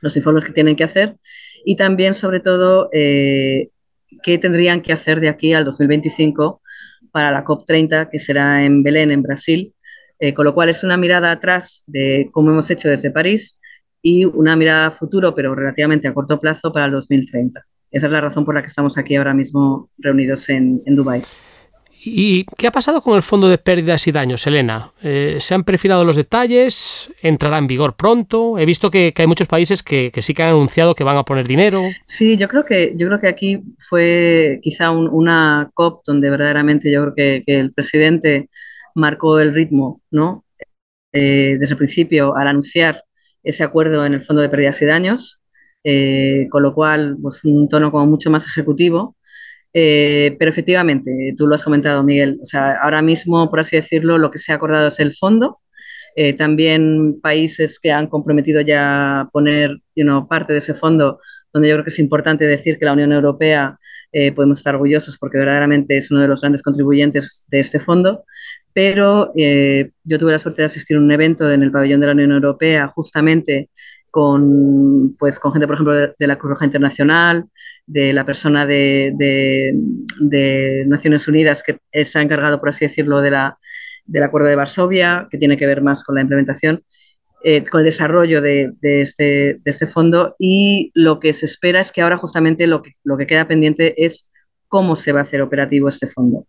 los 0.00 0.16
informes 0.16 0.44
que 0.44 0.52
tienen 0.52 0.76
que 0.76 0.84
hacer, 0.84 1.16
y 1.64 1.76
también, 1.76 2.14
sobre 2.14 2.40
todo, 2.40 2.88
eh, 2.92 3.70
qué 4.22 4.38
tendrían 4.38 4.82
que 4.82 4.92
hacer 4.92 5.20
de 5.20 5.28
aquí 5.28 5.52
al 5.52 5.64
2025 5.64 6.62
para 7.10 7.32
la 7.32 7.44
COP30, 7.44 8.08
que 8.10 8.18
será 8.18 8.64
en 8.64 8.82
Belén, 8.82 9.10
en 9.10 9.22
Brasil, 9.22 9.74
eh, 10.18 10.32
con 10.32 10.44
lo 10.44 10.54
cual 10.54 10.68
es 10.68 10.84
una 10.84 10.96
mirada 10.96 11.32
atrás 11.32 11.82
de 11.86 12.28
cómo 12.32 12.50
hemos 12.50 12.70
hecho 12.70 12.88
desde 12.88 13.10
París 13.10 13.58
y 14.00 14.24
una 14.24 14.54
mirada 14.54 14.86
a 14.86 14.90
futuro, 14.90 15.34
pero 15.34 15.54
relativamente 15.54 16.08
a 16.08 16.14
corto 16.14 16.40
plazo, 16.40 16.72
para 16.72 16.86
el 16.86 16.92
2030. 16.92 17.66
Esa 17.90 18.06
es 18.06 18.12
la 18.12 18.20
razón 18.20 18.44
por 18.44 18.54
la 18.54 18.62
que 18.62 18.68
estamos 18.68 18.98
aquí 18.98 19.16
ahora 19.16 19.34
mismo 19.34 19.90
reunidos 19.98 20.48
en, 20.48 20.82
en 20.86 20.96
Dubái. 20.96 21.22
¿Y 22.08 22.44
qué 22.56 22.68
ha 22.68 22.72
pasado 22.72 23.00
con 23.00 23.16
el 23.16 23.22
fondo 23.22 23.48
de 23.48 23.58
pérdidas 23.58 24.06
y 24.06 24.12
daños, 24.12 24.46
Elena? 24.46 24.92
Eh, 25.02 25.38
¿Se 25.40 25.54
han 25.54 25.64
perfilado 25.64 26.04
los 26.04 26.14
detalles? 26.14 27.10
¿Entrará 27.20 27.58
en 27.58 27.66
vigor 27.66 27.96
pronto? 27.96 28.58
He 28.58 28.66
visto 28.66 28.90
que, 28.90 29.12
que 29.12 29.22
hay 29.22 29.28
muchos 29.28 29.48
países 29.48 29.82
que, 29.82 30.10
que, 30.12 30.22
sí 30.22 30.34
que 30.34 30.42
han 30.42 30.50
anunciado 30.50 30.94
que 30.94 31.04
van 31.04 31.16
a 31.16 31.24
poner 31.24 31.48
dinero. 31.48 31.82
Sí, 32.04 32.36
yo 32.36 32.48
creo 32.48 32.64
que, 32.64 32.92
yo 32.96 33.08
creo 33.08 33.18
que 33.18 33.28
aquí 33.28 33.62
fue 33.78 34.60
quizá 34.62 34.90
un, 34.90 35.08
una 35.08 35.70
COP 35.74 36.04
donde 36.06 36.30
verdaderamente 36.30 36.92
yo 36.92 37.02
creo 37.02 37.14
que, 37.14 37.44
que 37.44 37.58
el 37.58 37.72
presidente 37.72 38.50
marcó 38.94 39.40
el 39.40 39.54
ritmo, 39.54 40.00
¿no? 40.10 40.44
Eh, 41.12 41.56
desde 41.58 41.74
el 41.74 41.78
principio 41.78 42.36
al 42.36 42.48
anunciar 42.48 43.04
ese 43.42 43.64
acuerdo 43.64 44.04
en 44.04 44.14
el 44.14 44.22
fondo 44.22 44.42
de 44.42 44.48
pérdidas 44.48 44.82
y 44.82 44.84
daños 44.84 45.40
eh, 45.88 46.48
con 46.50 46.64
lo 46.64 46.74
cual 46.74 47.16
pues, 47.22 47.44
un 47.44 47.68
tono 47.68 47.92
como 47.92 48.06
mucho 48.06 48.28
más 48.28 48.44
ejecutivo. 48.44 49.16
Eh, 49.72 50.36
pero 50.38 50.50
efectivamente, 50.50 51.34
tú 51.36 51.46
lo 51.46 51.54
has 51.54 51.62
comentado, 51.62 52.02
Miguel, 52.02 52.40
o 52.42 52.46
sea, 52.46 52.76
ahora 52.82 53.02
mismo, 53.02 53.48
por 53.50 53.60
así 53.60 53.76
decirlo, 53.76 54.18
lo 54.18 54.30
que 54.30 54.38
se 54.38 54.52
ha 54.52 54.56
acordado 54.56 54.88
es 54.88 54.98
el 55.00 55.14
fondo. 55.14 55.60
Eh, 56.16 56.32
también 56.32 57.20
países 57.20 57.78
que 57.78 57.92
han 57.92 58.08
comprometido 58.08 58.62
ya 58.62 59.28
poner 59.32 59.78
you 59.94 60.04
know, 60.04 60.26
parte 60.26 60.52
de 60.54 60.60
ese 60.60 60.74
fondo, 60.74 61.20
donde 61.52 61.68
yo 61.68 61.76
creo 61.76 61.84
que 61.84 61.90
es 61.90 61.98
importante 61.98 62.46
decir 62.46 62.78
que 62.78 62.86
la 62.86 62.94
Unión 62.94 63.12
Europea 63.12 63.78
eh, 64.12 64.32
podemos 64.32 64.58
estar 64.58 64.74
orgullosos 64.74 65.18
porque 65.18 65.38
verdaderamente 65.38 65.96
es 65.96 66.10
uno 66.10 66.22
de 66.22 66.28
los 66.28 66.40
grandes 66.40 66.62
contribuyentes 66.62 67.44
de 67.48 67.60
este 67.60 67.78
fondo. 67.78 68.24
Pero 68.72 69.30
eh, 69.36 69.90
yo 70.04 70.18
tuve 70.18 70.32
la 70.32 70.38
suerte 70.38 70.62
de 70.62 70.66
asistir 70.66 70.96
a 70.96 71.00
un 71.00 71.12
evento 71.12 71.50
en 71.50 71.62
el 71.62 71.70
pabellón 71.70 72.00
de 72.00 72.06
la 72.06 72.12
Unión 72.12 72.32
Europea 72.32 72.88
justamente 72.88 73.70
con, 74.16 75.14
pues, 75.18 75.38
con 75.38 75.52
gente, 75.52 75.66
por 75.66 75.74
ejemplo, 75.74 75.92
de, 75.94 76.26
la 76.26 76.36
Cruz 76.36 76.52
Roja 76.52 76.64
Internacional, 76.64 77.44
de 77.84 78.14
la 78.14 78.24
persona 78.24 78.64
de, 78.64 79.12
de, 79.14 79.74
de, 80.20 80.84
Naciones 80.86 81.28
Unidas 81.28 81.62
que 81.62 81.80
se 82.02 82.18
ha 82.18 82.22
encargado, 82.22 82.58
por 82.58 82.70
así 82.70 82.86
decirlo, 82.86 83.20
de 83.20 83.32
la, 83.32 83.58
del 84.06 84.22
Acuerdo 84.22 84.48
de 84.48 84.56
Varsovia, 84.56 85.28
que 85.30 85.36
tiene 85.36 85.58
que 85.58 85.66
ver 85.66 85.82
más 85.82 86.02
con 86.02 86.14
la 86.14 86.22
implementación, 86.22 86.82
eh, 87.44 87.62
con 87.64 87.80
el 87.80 87.84
desarrollo 87.84 88.40
de, 88.40 88.72
este, 88.80 89.60
de 89.62 89.62
este 89.66 89.86
fondo. 89.86 90.34
Y 90.38 90.92
lo 90.94 91.20
que 91.20 91.34
se 91.34 91.44
espera 91.44 91.82
es 91.82 91.92
que 91.92 92.00
ahora 92.00 92.16
justamente 92.16 92.66
lo 92.66 92.80
que, 92.80 92.92
lo 93.04 93.18
que 93.18 93.26
queda 93.26 93.46
pendiente 93.46 94.02
es 94.02 94.30
cómo 94.66 94.96
se 94.96 95.12
va 95.12 95.20
a 95.20 95.24
hacer 95.24 95.42
operativo 95.42 95.90
este 95.90 96.06
fondo. 96.06 96.46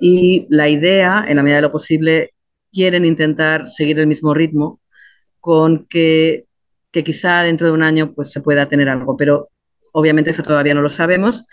Y 0.00 0.48
la 0.50 0.68
idea, 0.68 1.24
en 1.28 1.36
la 1.36 1.44
medida 1.44 1.58
de 1.58 1.62
lo 1.62 1.70
posible, 1.70 2.30
quieren 2.72 3.04
intentar 3.04 3.70
seguir 3.70 4.00
el 4.00 4.08
mismo 4.08 4.34
ritmo 4.34 4.80
con 5.38 5.86
que, 5.86 6.46
que 6.94 7.02
quizá 7.02 7.42
dentro 7.42 7.66
de 7.66 7.72
un 7.72 7.82
año 7.82 8.14
pues, 8.14 8.30
se 8.30 8.40
pueda 8.40 8.68
tener 8.68 8.88
algo, 8.88 9.16
pero 9.16 9.48
obviamente 9.90 10.30
eso 10.30 10.44
todavía 10.44 10.74
no 10.74 10.80
lo 10.80 10.88
sabemos, 10.88 11.44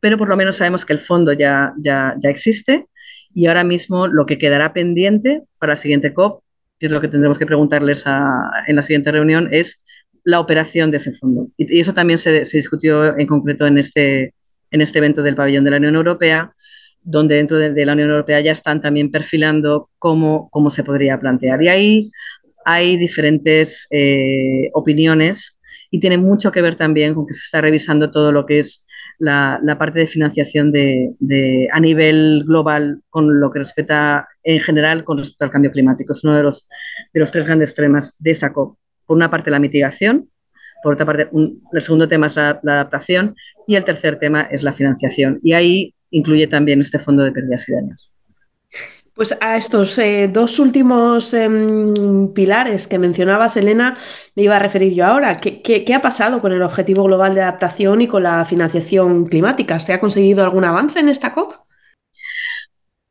pero 0.00 0.16
por 0.16 0.30
lo 0.30 0.36
menos 0.36 0.56
sabemos 0.56 0.86
que 0.86 0.94
el 0.94 0.98
fondo 0.98 1.34
ya, 1.34 1.74
ya, 1.78 2.16
ya 2.18 2.30
existe 2.30 2.86
y 3.34 3.46
ahora 3.48 3.64
mismo 3.64 4.06
lo 4.06 4.24
que 4.24 4.38
quedará 4.38 4.72
pendiente 4.72 5.42
para 5.58 5.74
la 5.74 5.76
siguiente 5.76 6.14
COP, 6.14 6.42
que 6.78 6.86
es 6.86 6.92
lo 6.92 7.02
que 7.02 7.08
tendremos 7.08 7.38
que 7.38 7.44
preguntarles 7.44 8.04
en 8.66 8.76
la 8.76 8.82
siguiente 8.82 9.12
reunión, 9.12 9.50
es 9.52 9.82
la 10.24 10.40
operación 10.40 10.90
de 10.90 10.96
ese 10.96 11.12
fondo. 11.12 11.48
Y, 11.58 11.80
eso 11.80 11.92
también 11.92 12.16
se, 12.16 12.46
se, 12.46 12.56
discutió 12.56 13.18
en 13.18 13.26
concreto 13.26 13.66
en 13.66 13.76
este, 13.76 14.32
en 14.70 14.80
este 14.80 15.00
evento 15.00 15.22
del 15.22 15.34
pabellón 15.34 15.64
de 15.64 15.70
la 15.70 15.76
Unión 15.76 15.96
Europea, 15.96 16.54
donde 17.02 17.36
dentro 17.36 17.58
de, 17.58 17.86
la 17.86 17.92
Unión 17.92 18.10
Europea 18.10 18.40
ya 18.40 18.52
están 18.52 18.80
también 18.80 19.10
perfilando 19.10 19.90
cómo, 19.98 20.48
cómo 20.50 20.70
se 20.70 20.84
podría 20.84 21.18
plantear. 21.18 21.62
Y 21.62 21.68
ahí 21.68 22.10
hay 22.70 22.98
diferentes 22.98 23.86
eh, 23.90 24.68
opiniones 24.74 25.58
y 25.90 26.00
tiene 26.00 26.18
mucho 26.18 26.52
que 26.52 26.60
ver 26.60 26.76
también 26.76 27.14
con 27.14 27.26
que 27.26 27.32
se 27.32 27.40
está 27.40 27.62
revisando 27.62 28.10
todo 28.10 28.30
lo 28.30 28.44
que 28.44 28.58
es 28.58 28.84
la, 29.18 29.58
parte 29.78 30.00
de 30.00 30.06
financiación 30.06 30.70
de, 30.70 31.68
a 31.72 31.80
nivel 31.80 32.44
global 32.46 33.00
con 33.08 33.40
lo 33.40 33.50
que 33.50 33.60
respecta 33.60 34.28
en 34.42 34.60
general 34.60 35.02
con 35.02 35.16
respecto 35.16 35.46
al 35.46 35.50
cambio 35.50 35.70
climático. 35.70 36.12
Es 36.12 36.22
uno 36.24 36.36
de 36.36 36.42
los, 36.42 36.68
de 37.14 37.20
los 37.20 37.32
tres 37.32 37.46
grandes 37.46 37.72
temas 37.72 38.14
de 38.18 38.32
esta 38.32 38.52
COP. 38.52 38.76
Por 39.06 39.16
una 39.16 39.30
parte, 39.30 39.50
la 39.50 39.60
mitigación, 39.60 40.28
por 40.82 40.92
otra 40.92 41.06
parte, 41.06 41.30
el 41.72 41.82
segundo 41.82 42.06
tema 42.06 42.26
es 42.26 42.36
la, 42.36 42.60
adaptación 42.62 43.34
y 43.66 43.76
el 43.76 43.84
tercer 43.84 44.18
tema 44.18 44.42
es 44.42 44.62
la 44.62 44.74
financiación. 44.74 45.40
Y 45.42 45.54
ahí 45.54 45.94
incluye 46.10 46.46
también 46.46 46.80
este 46.80 46.98
fondo 46.98 47.24
de 47.24 47.32
pérdidas 47.32 47.66
y 47.66 47.72
daños. 47.72 48.12
Pues 49.18 49.36
a 49.40 49.56
estos 49.56 49.98
eh, 49.98 50.30
dos 50.32 50.60
últimos 50.60 51.34
em, 51.34 52.32
pilares 52.32 52.86
que 52.86 53.00
mencionabas, 53.00 53.56
Elena, 53.56 53.96
me 54.36 54.44
iba 54.44 54.54
a 54.54 54.60
referir 54.60 54.94
yo 54.94 55.06
ahora. 55.06 55.40
¿Qué, 55.40 55.92
ha 55.92 56.00
pasado 56.00 56.38
con 56.40 56.52
el 56.52 56.62
Objetivo 56.62 57.02
Global 57.02 57.34
de 57.34 57.42
Adaptación 57.42 58.00
y 58.00 58.06
con 58.06 58.22
la 58.22 58.44
financiación 58.44 59.26
climática? 59.26 59.80
¿Se 59.80 59.92
ha 59.92 59.98
conseguido 59.98 60.44
algún 60.44 60.64
avance 60.64 61.00
en 61.00 61.08
esta 61.08 61.34
COP? 61.34 61.52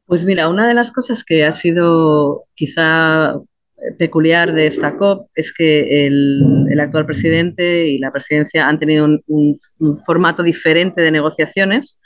Pues 0.05 0.23
mira, 0.23 0.47
una 0.47 0.65
de 0.65 0.75
las 0.75 0.93
cosas 0.93 1.25
que 1.25 1.43
ha 1.43 1.51
sido 1.51 2.45
quizá 2.55 3.35
peculiar 3.99 4.53
de 4.53 4.65
esta 4.65 4.95
COP 4.95 5.27
es 5.35 5.53
que 5.53 6.07
el, 6.07 6.79
actual 6.79 7.05
presidente 7.05 7.87
y 7.87 7.97
la 7.97 8.11
presidencia 8.11 8.69
han 8.69 8.79
tenido 8.79 9.05
un, 9.27 9.55
formato 10.05 10.41
diferente 10.41 11.01
de 11.01 11.11
negociaciones, 11.11 11.99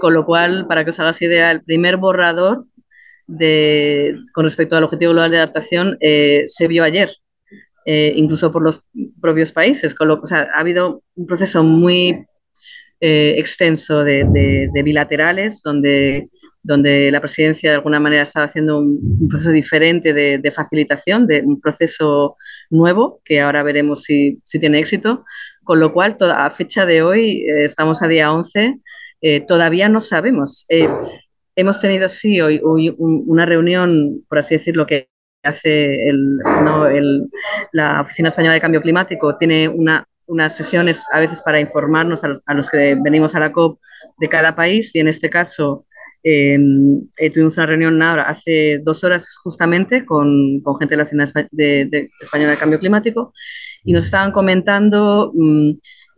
con 0.00 0.14
lo 0.14 0.24
cual, 0.24 0.66
para 0.66 0.84
que 0.84 0.90
os 0.90 1.00
hagas 1.00 1.20
idea, 1.20 1.50
el 1.50 1.62
primer 1.62 1.98
borrador 1.98 2.64
con 4.32 4.44
respecto 4.44 4.76
al 4.76 4.84
Objetivo 4.84 5.12
Global 5.12 5.30
de 5.30 5.38
Adaptación 5.38 5.96
eh, 6.00 6.44
se 6.46 6.68
vio 6.68 6.84
ayer, 6.84 7.10
eh, 7.86 8.12
incluso 8.16 8.52
por 8.52 8.62
los 8.62 8.82
propios 9.20 9.52
países. 9.52 9.94
ha 10.32 10.58
habido 10.58 11.02
un 11.14 11.26
proceso 11.26 11.62
muy 11.62 12.26
eh, 13.00 13.34
extenso 13.38 14.04
de, 14.04 14.70
bilaterales 14.84 15.62
donde, 15.62 16.28
donde 16.62 17.10
la 17.10 17.20
presidencia 17.20 17.70
de 17.70 17.76
alguna 17.76 18.00
manera 18.00 18.22
estaba 18.22 18.46
haciendo 18.46 18.78
un, 18.78 19.00
proceso 19.28 19.50
diferente 19.50 20.12
de, 20.12 20.52
facilitación, 20.52 21.26
de 21.26 21.42
un 21.42 21.60
proceso 21.60 22.36
nuevo 22.70 23.20
que 23.24 23.40
ahora 23.40 23.62
veremos 23.62 24.02
si, 24.02 24.40
tiene 24.44 24.78
éxito. 24.78 25.24
Con 25.64 25.78
lo 25.78 25.92
cual, 25.92 26.16
a 26.20 26.50
fecha 26.50 26.86
de 26.86 27.02
hoy, 27.02 27.44
estamos 27.46 28.02
a 28.02 28.08
día 28.08 28.32
11, 28.32 28.80
todavía 29.46 29.88
no 29.88 30.00
sabemos. 30.00 30.66
Hemos 31.54 31.80
tenido, 31.80 32.08
sí, 32.08 32.40
hoy, 32.40 32.60
una 32.98 33.44
reunión, 33.44 34.24
por 34.28 34.38
así 34.38 34.54
decirlo, 34.54 34.86
que 34.86 35.10
hace 35.42 36.10
la 37.72 38.00
Oficina 38.00 38.28
Española 38.28 38.54
de 38.54 38.60
Cambio 38.60 38.80
Climático, 38.80 39.36
tiene 39.36 39.68
unas 39.68 40.56
sesiones 40.56 41.04
a 41.12 41.20
veces 41.20 41.42
para 41.42 41.60
informarnos 41.60 42.22
a 42.24 42.54
los, 42.54 42.70
que 42.70 42.96
venimos 43.02 43.34
a 43.34 43.40
la 43.40 43.52
COP 43.52 43.78
de 44.18 44.28
cada 44.28 44.54
país 44.54 44.94
y 44.94 45.00
en 45.00 45.08
este 45.08 45.28
caso 45.28 45.84
em, 46.22 47.02
eh, 47.16 47.30
tuvimos 47.30 47.56
una 47.56 47.66
reunión 47.66 48.00
ahora 48.00 48.22
hace 48.22 48.78
dos 48.82 49.02
horas 49.02 49.36
justamente 49.42 50.06
con, 50.06 50.62
gente 50.78 50.92
de 50.92 50.96
la 50.96 51.02
Oficina 51.02 51.24
de, 51.50 52.10
Española 52.20 52.52
de 52.52 52.56
Cambio 52.56 52.78
Climático 52.78 53.32
y 53.84 53.92
nos 53.92 54.04
estaban 54.04 54.30
comentando 54.30 55.32
mm, 55.34 55.72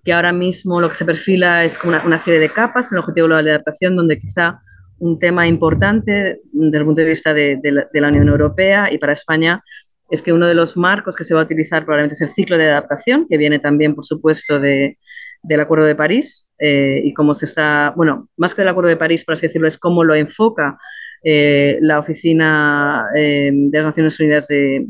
que 0.04 0.12
ahora 0.12 0.32
mismo 0.32 0.80
lo 0.80 0.90
que 0.90 0.96
se 0.96 1.06
perfila 1.06 1.64
es 1.64 1.78
como 1.78 1.94
una, 1.94 2.04
una 2.04 2.18
serie 2.18 2.38
de 2.40 2.50
capas 2.50 2.92
en 2.92 2.96
el 2.96 3.00
Objetivo 3.00 3.26
Global 3.26 3.44
de 3.46 3.52
Adaptación 3.52 3.96
donde 3.96 4.18
quizá 4.18 4.60
un 4.98 5.18
tema 5.18 5.46
importante 5.46 6.40
desde 6.52 6.78
el 6.78 6.84
punto 6.84 7.00
de 7.00 7.06
vista 7.06 7.34
de, 7.34 7.60
la, 7.92 8.08
Unión 8.08 8.28
Europea 8.28 8.92
y 8.92 8.98
para 8.98 9.12
España 9.12 9.62
es 10.10 10.22
que 10.22 10.32
uno 10.32 10.46
de 10.46 10.54
los 10.54 10.76
marcos 10.76 11.16
que 11.16 11.24
se 11.24 11.34
va 11.34 11.40
a 11.40 11.44
utilizar 11.44 11.84
probablemente 11.84 12.14
es 12.14 12.20
el 12.20 12.28
ciclo 12.28 12.58
de 12.58 12.70
adaptación, 12.70 13.26
que 13.28 13.38
viene 13.38 13.58
también, 13.58 13.94
por 13.94 14.04
supuesto, 14.04 14.60
del 14.60 15.60
Acuerdo 15.60 15.86
de 15.86 15.96
París 15.96 16.46
eh, 16.58 17.00
y 17.02 17.12
cómo 17.12 17.34
se 17.34 17.46
está, 17.46 17.92
bueno, 17.96 18.28
más 18.36 18.54
que 18.54 18.62
el 18.62 18.68
Acuerdo 18.68 18.90
de 18.90 18.96
París, 18.96 19.24
por 19.24 19.34
así 19.34 19.46
decirlo, 19.46 19.66
es 19.66 19.78
cómo 19.78 20.04
lo 20.04 20.14
enfoca 20.14 20.78
eh, 21.22 21.78
la 21.80 21.98
Oficina 21.98 23.06
eh, 23.16 23.50
de 23.52 23.78
las 23.78 23.86
Naciones 23.86 24.18
Unidas 24.20 24.48
de, 24.48 24.86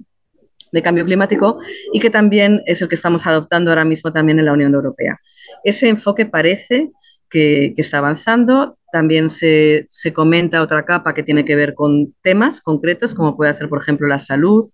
Cambio 0.82 1.04
Climático 1.04 1.60
y 1.92 2.00
que 2.00 2.10
también 2.10 2.60
es 2.66 2.82
el 2.82 2.88
que 2.88 2.96
estamos 2.96 3.28
adoptando 3.28 3.70
ahora 3.70 3.84
mismo 3.84 4.10
también 4.12 4.40
en 4.40 4.46
la 4.46 4.52
Unión 4.52 4.74
Europea. 4.74 5.20
Ese 5.62 5.88
enfoque 5.88 6.26
parece 6.26 6.90
que 7.30 7.72
está 7.76 7.98
avanzando, 7.98 8.76
también 8.94 9.28
se, 9.28 9.88
comenta 10.14 10.62
otra 10.62 10.84
capa 10.84 11.14
que 11.14 11.24
tiene 11.24 11.44
que 11.44 11.56
ver 11.56 11.74
con 11.74 12.14
temas 12.22 12.60
concretos, 12.60 13.12
como 13.12 13.36
puede 13.36 13.52
ser, 13.52 13.68
por 13.68 13.82
ejemplo, 13.82 14.06
la 14.06 14.20
salud, 14.20 14.64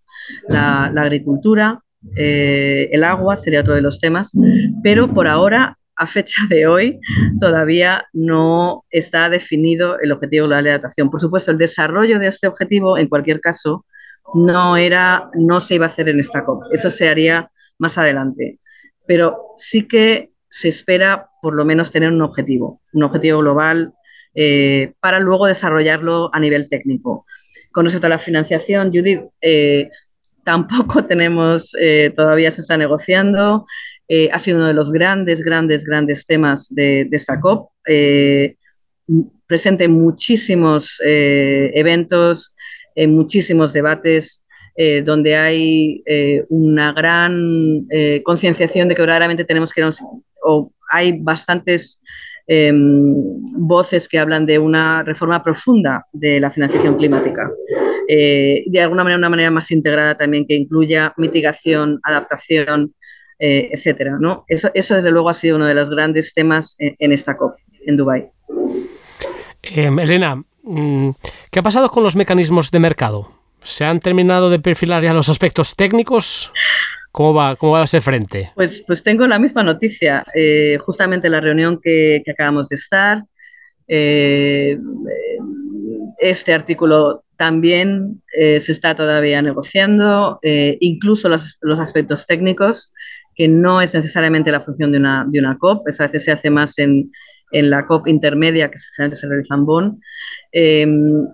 la, 0.47 0.85
agricultura, 0.95 1.81
eh, 2.17 2.91
el 2.93 3.03
agua 3.05 3.37
sería 3.37 3.63
otro 3.63 3.75
de 3.75 3.81
los 3.81 3.99
temas, 3.99 4.33
pero 4.83 5.15
por 5.15 5.27
ahora, 5.27 5.79
a 5.97 6.07
fecha 6.07 6.43
de 6.51 6.67
hoy, 6.67 7.01
todavía 7.41 8.05
no 8.13 8.85
está 8.91 9.31
definido 9.31 9.99
el 9.99 10.13
objetivo 10.13 10.49
global 10.49 10.65
de 10.65 10.71
adaptación. 10.73 11.09
Por 11.09 11.23
supuesto, 11.23 11.51
el 11.51 11.57
desarrollo 11.57 12.19
de 12.19 12.27
este 12.27 12.47
objetivo, 12.47 12.99
en 12.99 13.09
cualquier 13.09 13.41
caso, 13.41 13.87
no, 14.35 14.77
era, 14.77 15.31
no 15.33 15.63
se 15.63 15.77
iba 15.77 15.87
a 15.87 15.89
hacer 15.89 16.11
en 16.11 16.21
esta 16.21 16.45
COP, 16.45 16.65
eso 16.73 16.91
se 16.91 17.09
haría 17.09 17.51
más 17.79 17.97
adelante. 17.97 18.59
Pero 19.07 19.55
sí 19.57 19.89
que 19.89 20.33
se 20.51 20.69
espera 20.69 21.31
por 21.41 21.57
lo 21.57 21.65
menos 21.65 21.91
tener 21.91 22.13
un 22.13 22.21
objetivo, 22.21 22.83
un 22.93 23.05
objetivo 23.05 23.39
global 23.39 23.95
eh, 24.43 24.95
para 25.01 25.21
luego 25.21 25.47
desarrollarlo 25.47 26.31
a 26.33 26.41
nivel 26.41 26.71
técnico. 26.71 27.27
Con 27.73 27.85
respecto 27.85 28.07
a 28.07 28.09
la 28.09 28.19
financiación, 28.19 28.91
Judith, 28.91 29.21
eh, 29.43 29.91
tampoco 30.43 31.05
tenemos, 31.13 31.77
eh, 31.79 32.11
todavía 32.17 32.51
se 32.51 32.63
está 32.63 32.79
negociando. 32.79 33.67
ha 34.33 34.39
sido 34.39 34.57
uno 34.57 34.67
de 34.67 34.73
los 34.73 34.91
grandes, 34.91 35.43
grandes, 35.43 35.85
grandes 35.85 36.25
temas 36.25 36.69
de, 36.71 37.07
esta 37.13 37.39
COP. 37.39 37.69
presente 39.47 39.89
muchísimos 39.89 40.99
eventos, 41.05 42.55
muchísimos 42.97 43.75
debates, 43.75 44.43
donde 45.05 45.37
hay 45.37 46.03
una 46.49 46.93
gran 46.95 47.87
concienciación 48.25 48.89
de 48.89 48.95
que 48.95 49.03
verdaderamente 49.03 49.45
tenemos 49.45 49.71
que 49.71 49.87
o 50.43 50.73
hay 50.91 51.19
bastantes 51.21 52.01
Em, 52.47 53.15
voces 53.53 54.09
que 54.09 54.19
hablan 54.19 54.45
de 54.45 54.59
una 54.59 55.05
reforma 55.05 55.43
profunda 55.43 56.07
de 56.13 56.41
la 56.41 56.51
financiación 56.51 56.97
climática. 56.97 57.49
Eh, 58.09 58.65
de 58.67 58.81
alguna 58.81 59.05
manera, 59.05 59.19
una 59.19 59.29
manera 59.29 59.51
más 59.53 59.71
integrada 59.71 60.17
también 60.17 60.47
que 60.47 60.55
incluya 60.55 61.15
mitigación, 61.17 62.01
adaptación, 62.03 62.95
eh, 63.39 63.69
etcétera. 63.71 64.17
¿no? 64.21 64.45
Eso, 64.49 64.71
eso, 64.75 64.97
desde 64.97 65.13
luego, 65.13 65.29
ha 65.29 65.35
sido 65.35 65.57
uno 65.57 65.67
de 65.67 65.75
los 65.75 65.91
grandes 65.91 66.35
temas 66.35 66.75
en, 66.79 67.13
esta 67.13 67.37
COP 67.37 67.55
en 67.87 67.97
Dubái. 67.97 68.27
Em, 69.63 69.99
Elena, 70.01 70.43
mm, 70.65 71.11
¿qué 71.53 71.59
ha 71.61 71.63
pasado 71.63 71.89
con 71.89 72.03
los 72.03 72.17
mecanismos 72.17 72.73
de 72.73 72.81
mercado? 72.81 73.31
¿Se 73.63 73.85
han 73.85 74.01
terminado 74.01 74.51
de 74.51 74.59
perfilar 74.59 75.05
ya 75.05 75.15
los 75.15 75.29
aspectos 75.29 75.77
técnicos? 75.77 76.53
¿Cómo 77.13 77.35
va, 77.35 77.57
cómo 77.57 77.73
va 77.73 77.85
ese 77.85 78.01
frente? 78.01 78.53
Pues, 78.55 78.85
pues 78.87 79.03
tengo 79.03 79.27
la 79.27 79.39
misma 79.39 79.63
noticia. 79.63 80.25
Eh, 80.35 80.79
justamente 80.81 81.29
la 81.29 81.41
reunión 81.41 81.81
que, 81.83 82.23
acabamos 82.31 82.69
de 82.69 82.77
estar, 82.77 83.25
eh, 83.89 84.79
este 86.19 86.53
artículo 86.53 87.25
también 87.37 88.23
eh, 88.37 88.61
se 88.61 88.71
está 88.71 88.95
todavía 88.95 89.43
negociando, 89.43 90.39
incluso 90.43 91.29
los, 91.29 91.59
los, 91.63 91.81
aspectos 91.81 92.27
técnicos, 92.27 92.93
que 93.35 93.49
no 93.49 93.81
es 93.81 93.95
necesariamente 93.95 94.53
la 94.53 94.61
función 94.61 94.93
de 94.93 94.99
una, 94.99 95.27
de 95.29 95.39
una 95.39 95.57
COP, 95.59 95.89
eso 95.89 96.03
a 96.03 96.07
veces 96.07 96.25
se 96.25 96.33
hace 96.33 96.51
más 96.51 96.79
en, 96.79 97.11
en 97.51 97.71
la 97.71 97.87
COP 97.87 98.07
intermedia 98.09 98.71
que 98.71 98.79
generalmente 98.95 99.17
se 99.17 99.27
realiza 99.27 99.55
en 99.55 99.65
Bonn. 99.65 100.01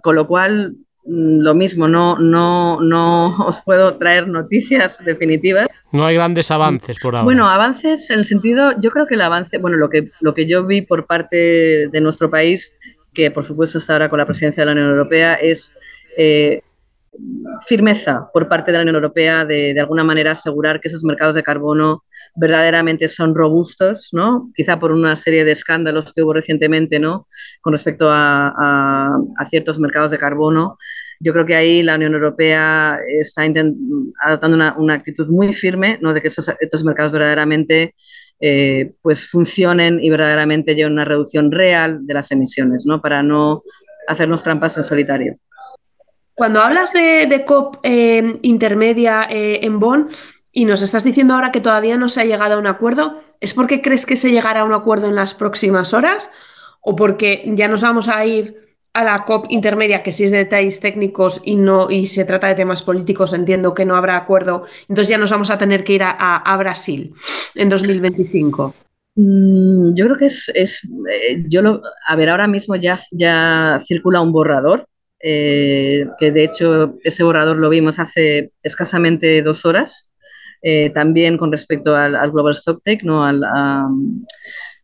con 0.03 0.15
lo 0.15 0.27
cual, 0.29 0.77
lo 1.07 1.55
mismo, 1.55 1.89
no, 1.89 2.19
no, 2.19 2.81
no 2.81 3.37
os 3.47 3.63
puedo 3.63 3.97
traer 3.97 4.29
noticias 4.29 5.03
definitivas. 5.05 5.69
No 5.93 6.05
hay 6.05 6.17
grandes 6.17 6.51
avances 6.51 6.99
por 6.99 7.15
ahora. 7.15 7.25
Bueno, 7.25 7.49
avances 7.49 8.11
en 8.11 8.19
el 8.19 8.25
sentido, 8.25 8.73
yo 8.81 8.91
creo 8.91 9.07
que 9.07 9.15
el 9.15 9.23
avance, 9.23 9.59
bueno, 9.59 9.77
lo 9.77 9.89
que, 9.89 10.11
lo 10.21 10.35
que 10.35 10.47
yo 10.47 10.67
vi 10.67 10.83
por 10.83 11.07
parte 11.07 11.89
de 11.89 12.01
nuestro 12.01 12.31
país, 12.31 12.77
que 13.15 13.31
por 13.31 13.45
supuesto 13.45 13.79
está 13.79 13.95
ahora 13.95 14.09
con 14.09 14.19
la 14.19 14.27
presidencia 14.27 14.63
de 14.63 14.67
la 14.67 14.73
Unión 14.73 14.91
Europea, 14.91 15.35
es 15.35 15.73
eh, 16.17 16.61
firmeza 17.67 18.29
por 18.33 18.49
parte 18.49 18.73
de 18.73 18.79
la 18.79 18.83
Unión 18.83 18.97
Europea 18.97 19.45
de, 19.45 19.73
de 19.73 19.81
alguna 19.81 20.05
manera 20.05 20.33
asegurar 20.33 20.81
que 20.81 20.89
esos 20.89 21.05
mercados 21.05 21.35
de 21.35 21.43
carbono 21.43 22.05
verdaderamente 22.37 23.09
son 23.09 23.35
robustos, 23.35 24.11
¿no? 24.13 24.51
Quizá 24.55 24.79
por 24.79 24.93
una 24.93 25.17
serie 25.17 25.45
de 25.45 25.53
escándalos 25.53 26.13
que 26.13 26.23
hubo 26.23 26.35
recientemente, 26.35 26.99
¿no? 26.99 27.27
Con 27.61 27.73
respecto 27.73 28.09
a, 28.11 29.17
ciertos 29.49 29.79
mercados 29.79 30.11
de 30.11 30.19
carbono. 30.19 30.77
Yo 31.19 31.33
creo 31.33 31.47
que 31.47 31.55
ahí 31.55 31.83
la 31.83 31.95
Unión 31.95 32.15
Europea 32.15 32.99
está 33.21 33.43
adoptando 34.21 34.75
una, 34.79 34.95
actitud 34.95 35.29
muy 35.31 35.53
firme, 35.55 35.99
¿no? 36.03 36.13
De 36.13 36.21
que 36.21 36.29
esos, 36.29 36.51
estos 36.61 36.85
mercados 36.85 37.13
verdaderamente 37.13 37.95
eh, 38.39 38.93
pues 39.01 39.27
funcionen 39.27 39.99
y 40.03 40.11
verdaderamente 40.11 40.75
lleven 40.75 40.93
una 40.93 41.07
reducción 41.07 41.51
real 41.51 42.07
de 42.07 42.15
las 42.15 42.31
emisiones, 42.31 42.85
¿no? 42.85 43.01
Para 43.01 43.23
no 43.23 43.63
hacernos 44.07 44.43
trampas 44.43 44.77
en 44.77 44.85
solitario. 44.85 45.39
Cuando 46.35 46.61
hablas 46.61 46.93
de, 46.93 47.27
de 47.27 47.47
COP 47.47 47.79
eh, 47.83 48.39
intermedia 48.43 49.27
eh, 49.31 49.61
en 49.63 49.81
Bonn, 49.81 50.09
y 50.57 50.65
nos 50.65 50.81
estás 50.81 51.05
diciendo 51.05 51.35
ahora 51.35 51.53
que 51.53 51.61
todavía 51.61 51.99
no 51.99 52.09
se 52.09 52.23
ha 52.23 52.25
llegado 52.25 52.55
a 52.55 52.59
un 52.59 52.67
acuerdo, 52.67 53.21
¿es 53.41 53.53
porque 53.53 53.83
crees 53.83 54.07
que 54.07 54.17
se 54.17 54.31
llegará 54.31 54.63
a 54.63 54.65
un 54.65 54.73
acuerdo 54.73 55.07
en 55.07 55.15
las 55.15 55.35
próximas 55.35 55.93
horas 55.93 56.31
o 56.81 56.97
porque 56.97 57.45
ya 57.55 57.69
nos 57.69 57.83
vamos 57.83 58.09
a 58.09 58.25
ir 58.25 58.57
a 58.95 59.05
la 59.05 59.27
COP 59.27 59.45
intermedia, 59.51 60.03
que 60.03 60.13
si 60.13 60.25
es 60.25 60.31
de 60.31 60.39
detalles 60.39 60.81
técnicos 60.81 61.43
y 61.45 61.57
no 61.57 61.91
y 61.91 62.07
se 62.07 62.25
trata 62.25 62.49
de 62.49 62.55
temas 62.55 62.81
políticos, 62.81 63.35
entiendo 63.35 63.75
que 63.75 63.85
no 63.85 63.97
habrá 63.97 64.17
acuerdo, 64.17 64.65
entonces 64.89 65.09
ya 65.09 65.19
nos 65.19 65.31
vamos 65.31 65.51
a 65.51 65.59
tener 65.59 65.85
que 65.85 65.93
ir 65.93 66.03
a, 66.03 66.57
Brasil 66.57 67.13
en 67.55 67.69
2025? 67.69 68.75
Mm, 69.17 69.95
yo 69.95 70.07
creo 70.07 70.17
que 70.17 70.27
es, 70.27 70.51
es 70.55 70.89
eh, 71.13 71.45
yo 71.51 71.61
lo, 71.61 71.83
a 72.09 72.17
ver, 72.17 72.31
ahora 72.31 72.47
mismo 72.47 72.77
ya, 72.77 72.99
ya 73.11 73.79
circula 73.87 74.23
un 74.23 74.33
borrador, 74.33 74.87
eh, 75.21 76.07
que 76.19 76.31
de 76.31 76.45
hecho 76.45 76.95
ese 77.05 77.25
borrador 77.25 77.59
lo 77.59 77.69
vimos 77.69 77.99
hace 77.99 78.53
escasamente 78.63 79.43
dos 79.43 79.67
horas, 79.67 80.11
eh, 80.63 80.91
también 80.91 81.37
con 81.37 81.53
respecto 81.53 81.95
al, 81.95 82.17
al 82.17 82.31
Global 82.31 82.55
Stocktake, 82.55 83.05
¿no? 83.05 83.25
Al, 83.25 83.43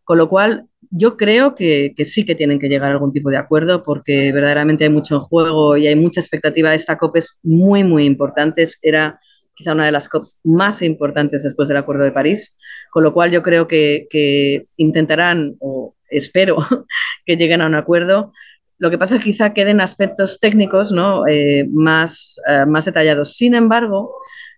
con 0.04 0.18
lo 0.18 0.28
cual, 0.28 0.62
yo 0.90 1.16
creo 1.16 1.54
que, 1.54 1.94
que, 1.96 2.04
sí 2.04 2.24
que 2.24 2.34
tienen 2.34 2.58
que 2.58 2.68
llegar 2.68 2.90
a 2.90 2.92
algún 2.92 3.12
tipo 3.12 3.30
de 3.30 3.38
acuerdo 3.38 3.82
porque 3.82 4.30
verdaderamente 4.32 4.84
hay 4.84 4.90
mucho 4.90 5.14
en 5.14 5.20
juego 5.22 5.76
y 5.76 5.86
hay 5.86 5.96
mucha 5.96 6.20
expectativa. 6.20 6.74
Esta 6.74 6.98
COP 6.98 7.16
es 7.16 7.38
muy, 7.42 7.82
muy 7.82 8.04
importante. 8.04 8.66
Era 8.82 9.18
quizá 9.54 9.72
una 9.72 9.86
de 9.86 9.92
las 9.92 10.08
COPs 10.08 10.38
más 10.44 10.82
importantes 10.82 11.42
después 11.42 11.68
del 11.68 11.78
Acuerdo 11.78 12.04
de 12.04 12.12
París, 12.12 12.56
con 12.90 13.04
lo 13.04 13.12
cual 13.12 13.30
yo 13.30 13.42
creo 13.42 13.68
que, 13.68 14.06
que 14.10 14.66
intentarán, 14.76 15.56
o 15.60 15.94
espero, 16.10 16.56
que 17.26 17.36
lleguen 17.36 17.62
a 17.62 17.66
un 17.66 17.74
acuerdo. 17.74 18.32
Lo 18.78 18.90
que 18.90 18.98
pasa 18.98 19.14
es 19.14 19.20
que 19.20 19.30
quizá 19.30 19.54
queden 19.54 19.80
aspectos 19.80 20.40
técnicos 20.40 20.90
¿no? 20.90 21.26
eh, 21.28 21.66
más, 21.70 22.36
uh, 22.48 22.68
más 22.68 22.84
detallados. 22.84 23.36
Sin 23.36 23.54
embargo, 23.54 24.12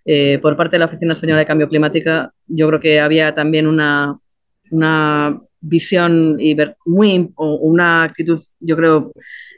eh, 0.05 0.39
por 0.41 0.55
parte 0.55 0.75
de 0.75 0.79
la 0.79 0.85
Oficina 0.85 1.13
Española 1.13 1.39
de 1.39 1.45
Cambio 1.45 1.67
Climático, 1.67 2.31
yo 2.47 2.67
creo 2.67 2.79
que 2.79 2.99
había 2.99 3.33
también 3.33 3.65
una, 3.65 4.17
una 4.69 5.41
visión 5.59 6.37
y 6.39 6.55
muy, 6.85 7.33
una 7.37 8.03
actitud, 8.03 8.39
yo 8.59 8.77
creo, 8.77 9.11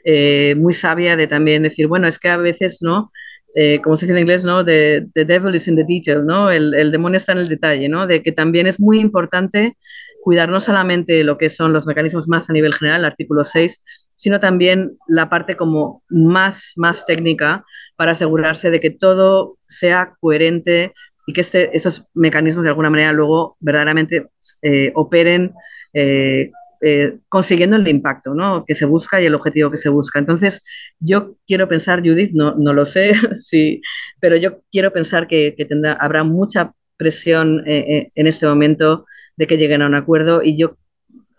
eh, 0.04 0.54
muy 0.56 0.72
sabia 0.72 1.16
de 1.16 1.26
también 1.26 1.62
decir, 1.62 1.86
bueno, 1.86 2.08
es 2.08 2.18
que 2.18 2.28
a 2.28 2.38
veces, 2.38 2.78
¿no? 2.80 3.12
Eh, 3.54 3.80
como 3.82 3.96
se 3.96 4.06
dice 4.06 4.12
en 4.12 4.22
inglés, 4.22 4.44
¿no? 4.44 4.64
The, 4.64 5.06
the, 5.14 5.24
devil 5.24 5.54
is 5.54 5.68
in 5.68 5.76
the 5.76 5.84
detail, 5.86 6.24
¿no? 6.24 6.50
El, 6.50 6.74
el, 6.74 6.90
demonio 6.92 7.18
está 7.18 7.32
en 7.32 7.38
el 7.38 7.48
detalle, 7.48 7.88
¿no? 7.88 8.06
De 8.06 8.22
que 8.22 8.32
también 8.32 8.66
es 8.66 8.80
muy 8.80 9.00
importante 9.00 9.76
cuidar 10.22 10.48
no 10.48 10.60
solamente 10.60 11.24
lo 11.24 11.38
que 11.38 11.48
son 11.48 11.72
los 11.72 11.86
mecanismos 11.86 12.28
más 12.28 12.48
a 12.50 12.52
nivel 12.52 12.74
general, 12.74 13.00
el 13.00 13.06
artículo 13.06 13.44
6, 13.44 13.82
sino 14.18 14.40
también 14.40 14.98
la 15.06 15.30
parte 15.30 15.54
como 15.54 16.02
más, 16.08 16.72
más 16.74 17.06
técnica 17.06 17.64
para 17.94 18.12
asegurarse 18.12 18.68
de 18.68 18.80
que 18.80 18.90
todo 18.90 19.58
sea 19.68 20.16
coherente 20.20 20.92
y 21.24 21.32
que 21.32 21.40
este, 21.40 21.76
esos 21.76 22.04
mecanismos 22.14 22.64
de 22.64 22.70
alguna 22.70 22.90
manera 22.90 23.12
luego 23.12 23.56
verdaderamente 23.60 24.28
eh, 24.60 24.90
operen 24.96 25.52
eh, 25.92 26.50
eh, 26.80 27.18
consiguiendo 27.28 27.76
el 27.76 27.86
impacto 27.86 28.34
¿no? 28.34 28.64
que 28.66 28.74
se 28.74 28.86
busca 28.86 29.20
y 29.20 29.26
el 29.26 29.36
objetivo 29.36 29.70
que 29.70 29.76
se 29.76 29.88
busca. 29.88 30.18
Entonces, 30.18 30.62
yo 30.98 31.36
quiero 31.46 31.68
pensar, 31.68 32.00
Judith, 32.00 32.32
no, 32.34 32.56
no 32.56 32.72
lo 32.72 32.86
sé, 32.86 33.12
sí, 33.34 33.82
pero 34.18 34.36
yo 34.36 34.62
quiero 34.72 34.92
pensar 34.92 35.28
que, 35.28 35.54
que 35.56 35.64
tendrá, 35.64 35.92
habrá 35.92 36.24
mucha 36.24 36.72
presión 36.96 37.62
eh, 37.68 38.10
en 38.16 38.26
este 38.26 38.46
momento 38.46 39.06
de 39.36 39.46
que 39.46 39.58
lleguen 39.58 39.82
a 39.82 39.86
un 39.86 39.94
acuerdo 39.94 40.40
y 40.42 40.58
yo 40.58 40.76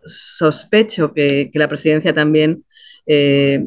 sospecho 0.05 1.13
que, 1.13 1.49
que 1.51 1.59
la 1.59 1.67
presidencia 1.67 2.13
también 2.13 2.63
eh, 3.11 3.65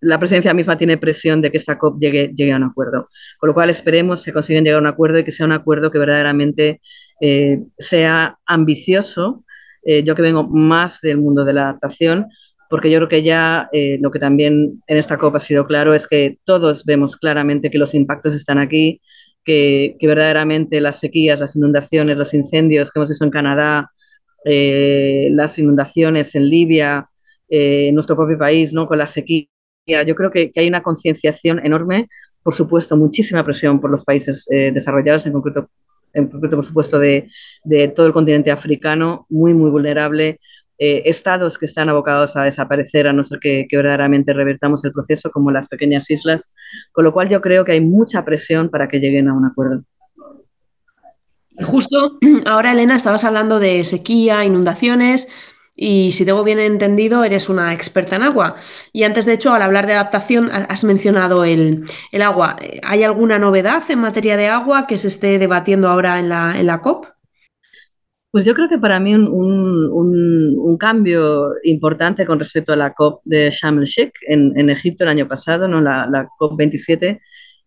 la 0.00 0.18
presidencia 0.18 0.52
misma 0.52 0.76
tiene 0.76 0.98
presión 0.98 1.40
de 1.40 1.52
que 1.52 1.58
esta 1.58 1.78
COP 1.78 2.00
llegue, 2.00 2.32
llegue, 2.34 2.50
a 2.50 2.56
un 2.56 2.64
acuerdo. 2.64 3.08
Con 3.38 3.46
lo 3.46 3.54
cual 3.54 3.70
esperemos 3.70 4.24
que 4.24 4.32
consigan 4.32 4.64
llegar 4.64 4.78
a 4.78 4.80
un 4.80 4.88
acuerdo 4.88 5.20
y 5.20 5.22
que 5.22 5.30
sea 5.30 5.46
un 5.46 5.52
acuerdo 5.52 5.92
que 5.92 6.00
verdaderamente 6.00 6.80
eh, 7.20 7.60
sea 7.78 8.36
ambicioso. 8.46 9.44
Eh, 9.84 10.02
yo 10.02 10.16
que 10.16 10.22
vengo 10.22 10.42
más 10.48 11.00
del 11.02 11.18
mundo 11.18 11.44
de 11.44 11.52
la 11.52 11.62
adaptación, 11.68 12.26
porque 12.68 12.90
yo 12.90 12.98
creo 12.98 13.08
que 13.08 13.22
ya 13.22 13.68
lo 14.00 14.10
que 14.10 14.18
también 14.18 14.82
en 14.88 14.96
esta 14.96 15.18
COP 15.18 15.36
ha 15.36 15.38
sido 15.38 15.66
claro 15.66 15.94
es 15.94 16.08
que 16.08 16.38
todos 16.44 16.84
vemos 16.84 17.16
claramente 17.16 17.70
que 17.70 17.78
los 17.78 17.94
impactos 17.94 18.34
están 18.34 18.58
aquí, 18.58 19.00
que 19.44 19.96
verdaderamente 20.02 20.80
las 20.80 21.00
sequías, 21.00 21.40
las 21.40 21.56
inundaciones, 21.56 22.16
los 22.16 22.34
incendios 22.34 22.90
que 22.90 22.98
hemos 22.98 23.08
visto 23.08 23.24
en 23.24 23.30
Canadá, 23.30 23.90
las 24.44 25.58
inundaciones 25.58 26.34
en 26.36 26.48
Libia, 26.48 27.10
eh, 27.50 27.88
en 27.88 27.94
nuestro 27.94 28.16
propio 28.16 28.38
país, 28.38 28.72
¿no? 28.72 28.86
con 28.86 28.98
la 28.98 29.06
sequía. 29.06 29.46
Yo 30.06 30.14
creo 30.14 30.30
que, 30.30 30.52
que 30.52 30.60
hay 30.60 30.68
una 30.68 30.82
concienciación 30.82 31.64
enorme, 31.64 32.08
por 32.42 32.54
supuesto, 32.54 32.96
muchísima 32.96 33.44
presión 33.44 33.80
por 33.80 33.90
los 33.90 34.04
países 34.04 34.46
eh, 34.50 34.70
desarrollados, 34.72 35.26
en 35.26 35.32
concreto, 35.32 35.68
en 36.12 36.28
concreto, 36.28 36.56
por 36.56 36.64
supuesto, 36.64 36.98
de, 36.98 37.28
de, 37.64 37.88
todo 37.88 38.06
el 38.06 38.12
continente 38.12 38.50
africano, 38.50 39.26
muy, 39.28 39.52
muy 39.52 39.70
vulnerable. 39.70 40.38
Eh, 40.78 41.02
estados 41.10 41.58
que 41.58 41.66
están 41.66 41.90
abocados 41.90 42.36
a 42.36 42.44
desaparecer 42.44 43.06
a 43.06 43.12
no 43.12 43.22
ser 43.22 43.38
que, 43.38 43.66
que, 43.68 43.76
verdaderamente 43.76 44.32
revertamos 44.32 44.82
el 44.84 44.92
proceso, 44.92 45.30
como 45.30 45.50
las 45.50 45.68
pequeñas 45.68 46.10
islas, 46.10 46.54
con 46.92 47.04
lo 47.04 47.12
cual 47.12 47.28
yo 47.28 47.42
creo 47.42 47.66
que 47.66 47.72
hay 47.72 47.82
mucha 47.82 48.24
presión 48.24 48.70
para 48.70 48.88
que 48.88 48.98
lleguen 48.98 49.28
a 49.28 49.34
un 49.34 49.44
acuerdo. 49.44 49.82
Justo 51.62 52.18
ahora, 52.46 52.72
Elena, 52.72 52.96
estabas 52.96 53.24
hablando 53.24 53.58
de 53.58 53.84
sequía, 53.84 54.44
inundaciones, 54.44 55.28
y 55.82 56.10
si 56.10 56.26
tengo 56.26 56.44
bien 56.44 56.58
entendido, 56.58 57.24
eres 57.24 57.48
una 57.48 57.72
experta 57.72 58.16
en 58.16 58.22
agua. 58.22 58.56
Y 58.92 59.04
antes, 59.04 59.24
de 59.24 59.32
hecho, 59.32 59.54
al 59.54 59.62
hablar 59.62 59.86
de 59.86 59.94
adaptación, 59.94 60.50
has 60.52 60.84
mencionado 60.84 61.42
el, 61.42 61.86
el 62.12 62.20
agua. 62.20 62.58
¿Hay 62.82 63.02
alguna 63.02 63.38
novedad 63.38 63.82
en 63.88 64.00
materia 64.00 64.36
de 64.36 64.48
agua 64.48 64.86
que 64.86 64.98
se 64.98 65.08
esté 65.08 65.38
debatiendo 65.38 65.88
ahora 65.88 66.18
en 66.20 66.28
la, 66.28 66.60
en 66.60 66.66
la 66.66 66.82
COP? 66.82 67.06
Pues 68.30 68.44
yo 68.44 68.52
creo 68.52 68.68
que 68.68 68.76
para 68.76 69.00
mí 69.00 69.14
un, 69.14 69.26
un, 69.26 70.54
un, 70.58 70.76
cambio 70.76 71.54
importante 71.64 72.26
con 72.26 72.38
respecto 72.38 72.74
a 72.74 72.76
la 72.76 72.92
COP 72.92 73.22
de 73.24 73.50
Sharm 73.50 73.78
el 73.78 73.86
Sheikh 73.86 74.12
en, 74.28 74.52
en 74.60 74.68
Egipto 74.68 75.04
el 75.04 75.10
año 75.10 75.26
pasado, 75.26 75.66
¿no? 75.66 75.80
la, 75.80 76.06
la 76.10 76.28
COP 76.36 76.58
27, 76.58 77.22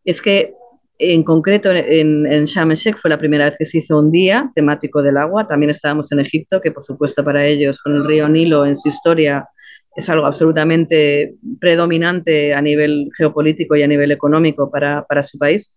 es 0.05 0.21
que 0.21 0.53
en 0.99 1.23
concreto, 1.23 1.71
en, 1.71 2.25
en 2.25 2.45
Sharm 2.45 2.71
el 2.71 2.95
fue 2.95 3.09
la 3.09 3.17
primera 3.17 3.45
vez 3.45 3.55
que 3.57 3.65
se 3.65 3.79
hizo 3.79 3.99
un 3.99 4.11
día 4.11 4.51
temático 4.55 5.01
del 5.01 5.17
agua. 5.17 5.47
También 5.47 5.69
estábamos 5.69 6.11
en 6.11 6.19
Egipto, 6.19 6.61
que 6.61 6.71
por 6.71 6.83
supuesto 6.83 7.23
para 7.23 7.45
ellos, 7.45 7.79
con 7.79 7.95
el 7.95 8.05
río 8.05 8.29
Nilo 8.29 8.65
en 8.65 8.75
su 8.75 8.89
historia, 8.89 9.47
es 9.95 10.09
algo 10.09 10.25
absolutamente 10.25 11.35
predominante 11.59 12.53
a 12.53 12.61
nivel 12.61 13.09
geopolítico 13.17 13.75
y 13.75 13.83
a 13.83 13.87
nivel 13.87 14.11
económico 14.11 14.71
para, 14.71 15.03
para 15.05 15.23
su 15.23 15.37
país. 15.37 15.75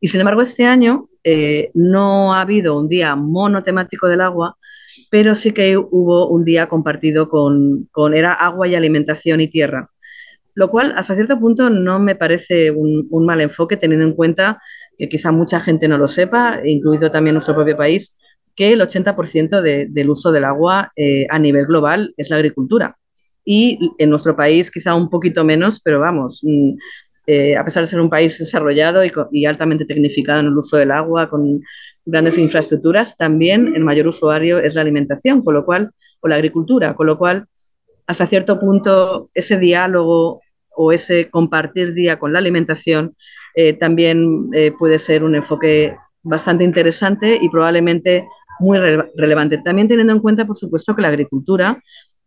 Y 0.00 0.08
sin 0.08 0.20
embargo, 0.20 0.40
este 0.40 0.64
año 0.64 1.08
eh, 1.24 1.70
no 1.74 2.34
ha 2.34 2.40
habido 2.40 2.78
un 2.78 2.88
día 2.88 3.14
monotemático 3.16 4.08
del 4.08 4.22
agua, 4.22 4.56
pero 5.10 5.34
sí 5.34 5.52
que 5.52 5.76
hubo 5.76 6.28
un 6.28 6.44
día 6.44 6.68
compartido 6.68 7.28
con, 7.28 7.88
con 7.92 8.14
era 8.14 8.32
agua 8.32 8.66
y 8.68 8.74
alimentación 8.74 9.40
y 9.40 9.48
tierra 9.48 9.90
lo 10.54 10.68
cual 10.68 10.92
hasta 10.96 11.14
cierto 11.14 11.38
punto 11.38 11.70
no 11.70 11.98
me 11.98 12.16
parece 12.16 12.70
un, 12.70 13.06
un, 13.10 13.26
mal 13.26 13.40
enfoque 13.40 13.76
teniendo 13.76 14.04
en 14.04 14.14
cuenta 14.14 14.60
que 14.98 15.08
quizá 15.08 15.32
mucha 15.32 15.60
gente 15.60 15.88
no 15.88 15.98
lo 15.98 16.08
sepa, 16.08 16.60
incluido 16.64 17.10
también 17.10 17.34
nuestro 17.34 17.54
propio 17.54 17.76
país, 17.76 18.16
que 18.54 18.72
el 18.72 18.80
80% 18.80 19.60
de, 19.60 19.86
del 19.88 20.10
uso 20.10 20.32
del 20.32 20.44
agua 20.44 20.90
eh, 20.96 21.26
a 21.30 21.38
nivel 21.38 21.66
global 21.66 22.12
es 22.16 22.30
la 22.30 22.36
agricultura. 22.36 22.96
Y 23.44 23.78
en 23.98 24.10
nuestro 24.10 24.36
país 24.36 24.70
quizá 24.70 24.94
un 24.94 25.08
poquito 25.08 25.44
menos, 25.44 25.80
pero 25.80 26.00
vamos, 26.00 26.40
mm, 26.42 26.72
eh, 27.26 27.56
a 27.56 27.64
pesar 27.64 27.82
de 27.82 27.86
ser 27.86 28.00
un 28.00 28.10
país 28.10 28.38
desarrollado 28.38 29.04
y, 29.04 29.12
y, 29.32 29.46
altamente 29.46 29.84
tecnificado 29.84 30.40
en 30.40 30.46
el 30.46 30.56
uso 30.56 30.76
del 30.76 30.90
agua, 30.90 31.30
con 31.30 31.60
grandes 32.04 32.36
infraestructuras, 32.38 33.16
también 33.16 33.72
el 33.76 33.84
mayor 33.84 34.08
usuario 34.08 34.58
es 34.58 34.74
la 34.74 34.80
alimentación, 34.80 35.42
con 35.42 35.54
lo 35.54 35.64
cual, 35.64 35.90
o 36.20 36.28
la 36.28 36.34
agricultura, 36.34 36.94
con 36.94 37.06
lo 37.06 37.16
cual 37.16 37.46
hasta 38.10 38.26
cierto 38.26 38.58
punto 38.58 39.30
ese 39.34 39.56
diálogo 39.56 40.40
o 40.74 40.92
ese 40.92 41.30
compartir 41.30 41.94
día 41.94 42.18
con 42.18 42.32
la 42.32 42.40
alimentación 42.40 43.14
eh, 43.54 43.72
también 43.72 44.48
eh, 44.52 44.72
puede 44.76 44.98
ser 44.98 45.22
un 45.22 45.36
enfoque 45.36 45.96
bastante 46.22 46.64
interesante 46.64 47.38
y 47.40 47.48
probablemente 47.48 48.24
muy 48.58 48.78
re 48.78 49.10
relevante. 49.16 49.58
También 49.58 49.86
teniendo 49.86 50.12
en 50.12 50.18
cuenta, 50.18 50.44
por 50.44 50.56
supuesto, 50.56 50.94
que 50.94 51.02
la 51.02 51.08
agricultura 51.08 51.80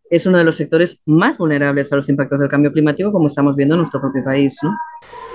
es 0.08 0.24
uno 0.24 0.38
de 0.38 0.44
los 0.44 0.56
sectores 0.56 1.00
más 1.04 1.36
vulnerables 1.36 1.92
a 1.92 1.96
los 1.96 2.08
impactos 2.08 2.40
del 2.40 2.48
cambio 2.48 2.72
climático, 2.72 3.12
como 3.12 3.26
estamos 3.26 3.54
viendo 3.56 3.74
en 3.74 3.80
nuestro 3.80 4.00
propio 4.00 4.24
país. 4.24 4.58
¿no? 4.62 4.74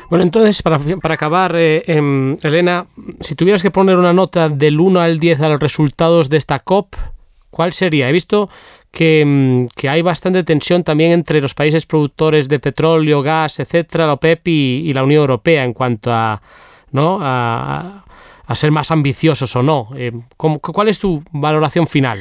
Bueno, 0.10 0.24
entonces, 0.24 0.64
para, 0.64 0.80
para 1.02 1.14
acabar, 1.14 1.56
eh, 1.56 1.84
em, 1.86 2.38
Elena, 2.42 2.88
si 3.22 3.36
tuvieras 3.36 3.62
que 3.62 3.72
poner 3.72 3.98
una 3.98 4.14
nota 4.14 4.50
del 4.50 4.80
1 4.80 5.00
al 5.00 5.20
10 5.20 5.42
a 5.42 5.50
los 5.50 5.60
resultados 5.60 6.30
de 6.30 6.38
esta 6.38 6.60
COP, 6.60 6.96
¿cuál 7.52 7.74
sería? 7.74 8.10
He 8.10 8.14
visto 8.14 8.50
que, 8.92 9.22
em, 9.22 9.68
que, 9.70 9.90
hay 9.90 10.02
bastante 10.02 10.44
tensión 10.44 10.84
también 10.84 11.12
entre 11.12 11.42
los 11.42 11.54
países 11.54 11.86
productores 11.86 12.50
de 12.50 12.60
petróleo, 12.60 13.22
gas, 13.22 13.60
etcétera, 13.60 14.08
la 14.08 14.14
OPEP 14.14 14.48
y, 14.48 14.94
la 14.94 15.04
Unión 15.04 15.22
Europea 15.22 15.64
en 15.64 15.74
cuanto 15.74 16.12
a, 16.12 16.42
¿no? 16.92 17.20
a, 17.22 18.04
ser 18.56 18.72
más 18.72 18.90
ambiciosos 18.90 19.56
o 19.56 19.62
no. 19.62 19.90
Eh, 19.96 20.12
¿Cuál 20.38 20.88
es 20.88 20.98
tu 20.98 21.24
valoración 21.32 21.88
final? 21.88 22.20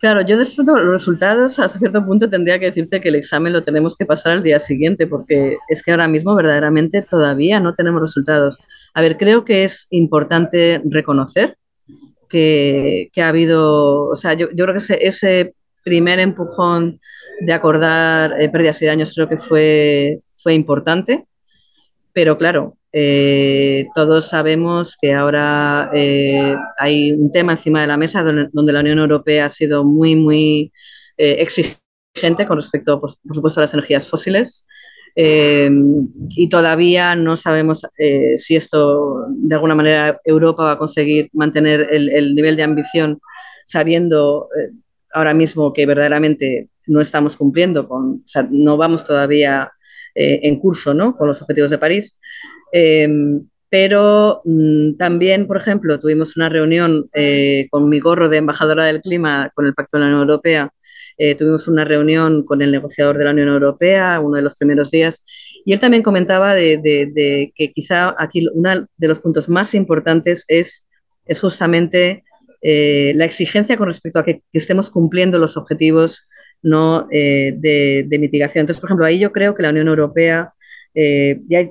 Claro, 0.00 0.22
yo 0.22 0.38
después 0.38 0.66
de 0.66 0.72
los 0.72 0.92
resultados, 0.92 1.58
hasta 1.58 1.78
cierto 1.78 2.06
punto 2.06 2.30
tendría 2.30 2.58
que 2.58 2.64
decirte 2.66 3.02
que 3.02 3.10
el 3.10 3.16
examen 3.16 3.52
lo 3.52 3.62
tenemos 3.62 3.96
que 3.96 4.06
pasar 4.06 4.32
al 4.32 4.42
día 4.42 4.58
siguiente, 4.58 5.06
porque 5.06 5.58
es 5.68 5.82
que 5.82 5.90
ahora 5.90 6.08
mismo 6.08 6.34
verdaderamente 6.34 7.02
todavía 7.02 7.60
no 7.60 7.74
tenemos 7.74 8.00
resultados. 8.00 8.58
A 8.94 9.02
ver, 9.02 9.18
creo 9.18 9.44
que 9.44 9.62
es 9.62 9.88
importante 9.90 10.80
reconocer 10.86 11.58
que, 12.30 13.10
que 13.12 13.20
ha 13.20 13.28
habido, 13.28 14.06
o 14.06 14.14
sea, 14.16 14.32
yo, 14.32 14.48
yo 14.54 14.64
creo 14.64 14.76
que 14.76 14.98
ese, 15.06 15.54
primer 15.90 16.20
empujón 16.20 17.00
de 17.40 17.52
acordar 17.52 18.40
eh, 18.40 18.48
pérdidas 18.48 18.80
y 18.80 18.86
daños 18.86 19.12
creo 19.12 19.28
que 19.28 19.38
fue, 19.38 20.20
fue 20.34 20.54
importante, 20.54 21.26
pero 22.12 22.38
claro, 22.38 22.76
eh, 22.92 23.86
todos 23.92 24.28
sabemos 24.28 24.96
que 24.96 25.12
ahora 25.12 25.90
eh, 25.92 26.54
hay 26.78 27.10
un 27.10 27.32
tema 27.32 27.52
encima 27.52 27.80
de 27.80 27.88
la 27.88 27.96
mesa 27.96 28.22
donde, 28.22 28.72
la 28.72 28.80
Unión 28.80 29.00
Europea 29.00 29.46
ha 29.46 29.48
sido 29.48 29.82
muy, 29.82 30.14
muy 30.14 30.72
eh, 31.16 31.38
exigente 31.40 32.46
con 32.46 32.56
respecto, 32.56 33.00
por, 33.00 33.10
por, 33.26 33.34
supuesto, 33.34 33.58
a 33.58 33.62
las 33.62 33.74
energías 33.74 34.08
fósiles. 34.08 34.64
Eh, 35.16 35.68
y 36.36 36.48
todavía 36.48 37.16
no 37.16 37.36
sabemos 37.36 37.84
si 38.36 38.54
esto, 38.54 39.26
de 39.28 39.56
alguna 39.56 39.74
manera, 39.74 40.20
Europa 40.24 40.62
va 40.62 40.72
a 40.72 40.78
conseguir 40.78 41.30
mantener 41.32 41.88
el, 41.90 42.08
el 42.10 42.36
nivel 42.36 42.54
de 42.54 42.62
ambición 42.62 43.20
sabiendo 43.64 44.48
ahora 45.12 45.34
mismo 45.34 45.72
que 45.72 45.86
verdaderamente 45.86 46.68
no 46.86 47.00
estamos 47.00 47.36
cumpliendo 47.36 47.88
con, 47.88 48.12
o 48.14 48.22
sea, 48.26 48.46
no 48.50 48.76
vamos 48.76 49.04
todavía 49.04 49.70
en 50.14 50.58
curso 50.58 50.92
¿no? 50.92 51.16
con 51.16 51.28
los 51.28 51.40
objetivos 51.40 51.70
de 51.70 51.78
París. 51.78 52.18
Eh, 52.72 53.08
pero 53.70 54.42
mmm, 54.44 54.96
también, 54.96 55.46
por 55.46 55.56
ejemplo, 55.56 55.98
tuvimos 56.00 56.36
una 56.36 56.48
reunión 56.48 57.08
eh, 57.14 57.68
con 57.70 57.88
mi 57.88 58.00
gorro 58.00 58.28
de 58.28 58.38
embajadora 58.38 58.84
del 58.84 59.00
clima 59.00 59.50
con 59.54 59.64
el 59.64 59.74
Pacto 59.74 59.96
de 59.96 60.00
la 60.00 60.06
Unión 60.06 60.22
Europea. 60.22 60.70
Eh, 61.16 61.36
tuvimos 61.36 61.68
una 61.68 61.84
reunión 61.84 62.44
con 62.44 62.62
el 62.62 62.72
negociador 62.72 63.16
de 63.16 63.24
la 63.24 63.30
Unión 63.30 63.48
Europea, 63.48 64.18
uno 64.20 64.36
de 64.36 64.42
los 64.42 64.56
primeros 64.56 64.90
días, 64.90 65.22
y 65.64 65.72
él 65.72 65.78
también 65.78 66.02
comentaba 66.02 66.54
de, 66.54 66.78
de, 66.78 67.10
de 67.12 67.52
que 67.54 67.72
quizá 67.72 68.14
aquí 68.18 68.48
uno 68.52 68.88
de 68.96 69.08
los 69.08 69.20
puntos 69.20 69.48
más 69.48 69.74
importantes 69.74 70.44
es, 70.48 70.88
es 71.26 71.38
justamente 71.38 72.24
eh, 72.62 73.12
la 73.16 73.24
exigencia 73.24 73.76
con 73.76 73.86
respecto 73.86 74.18
a 74.18 74.24
que, 74.24 74.42
estemos 74.52 74.90
cumpliendo 74.90 75.38
los 75.38 75.56
objetivos 75.56 76.26
no, 76.62 77.06
eh, 77.10 77.54
de, 77.56 78.18
mitigación. 78.18 78.62
Entonces, 78.62 78.80
por 78.80 78.88
ejemplo, 78.88 79.06
ahí 79.06 79.18
yo 79.18 79.32
creo 79.32 79.54
que 79.54 79.62
la 79.62 79.70
Unión 79.70 79.88
Europea 79.88 80.52
eh, 80.94 81.40
y 81.48 81.54
hay, 81.54 81.70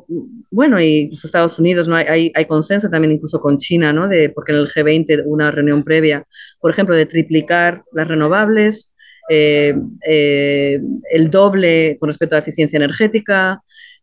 bueno, 0.50 0.80
incluso 0.80 1.28
Estados 1.28 1.60
Unidos, 1.60 1.90
¿no? 1.90 1.96
hay, 1.96 2.32
hay, 2.34 2.46
consenso 2.46 2.90
también 2.90 3.12
incluso 3.12 3.42
con 3.42 3.58
China, 3.58 3.92
¿no? 3.92 4.08
de, 4.08 4.30
porque 4.30 4.54
en 4.54 4.60
el 4.60 4.70
G20 4.70 5.24
una 5.26 5.52
reunión 5.52 5.84
previa, 5.84 6.26
por 6.60 6.72
ejemplo, 6.72 6.96
de 6.96 7.06
triplicar 7.06 7.84
las 7.92 8.08
renovables, 8.08 8.94
el 9.30 9.84
doble 11.30 11.98
con 12.00 12.08
respecto 12.08 12.36
a 12.36 12.40
eficiencia 12.40 12.78
energética. 12.78 13.62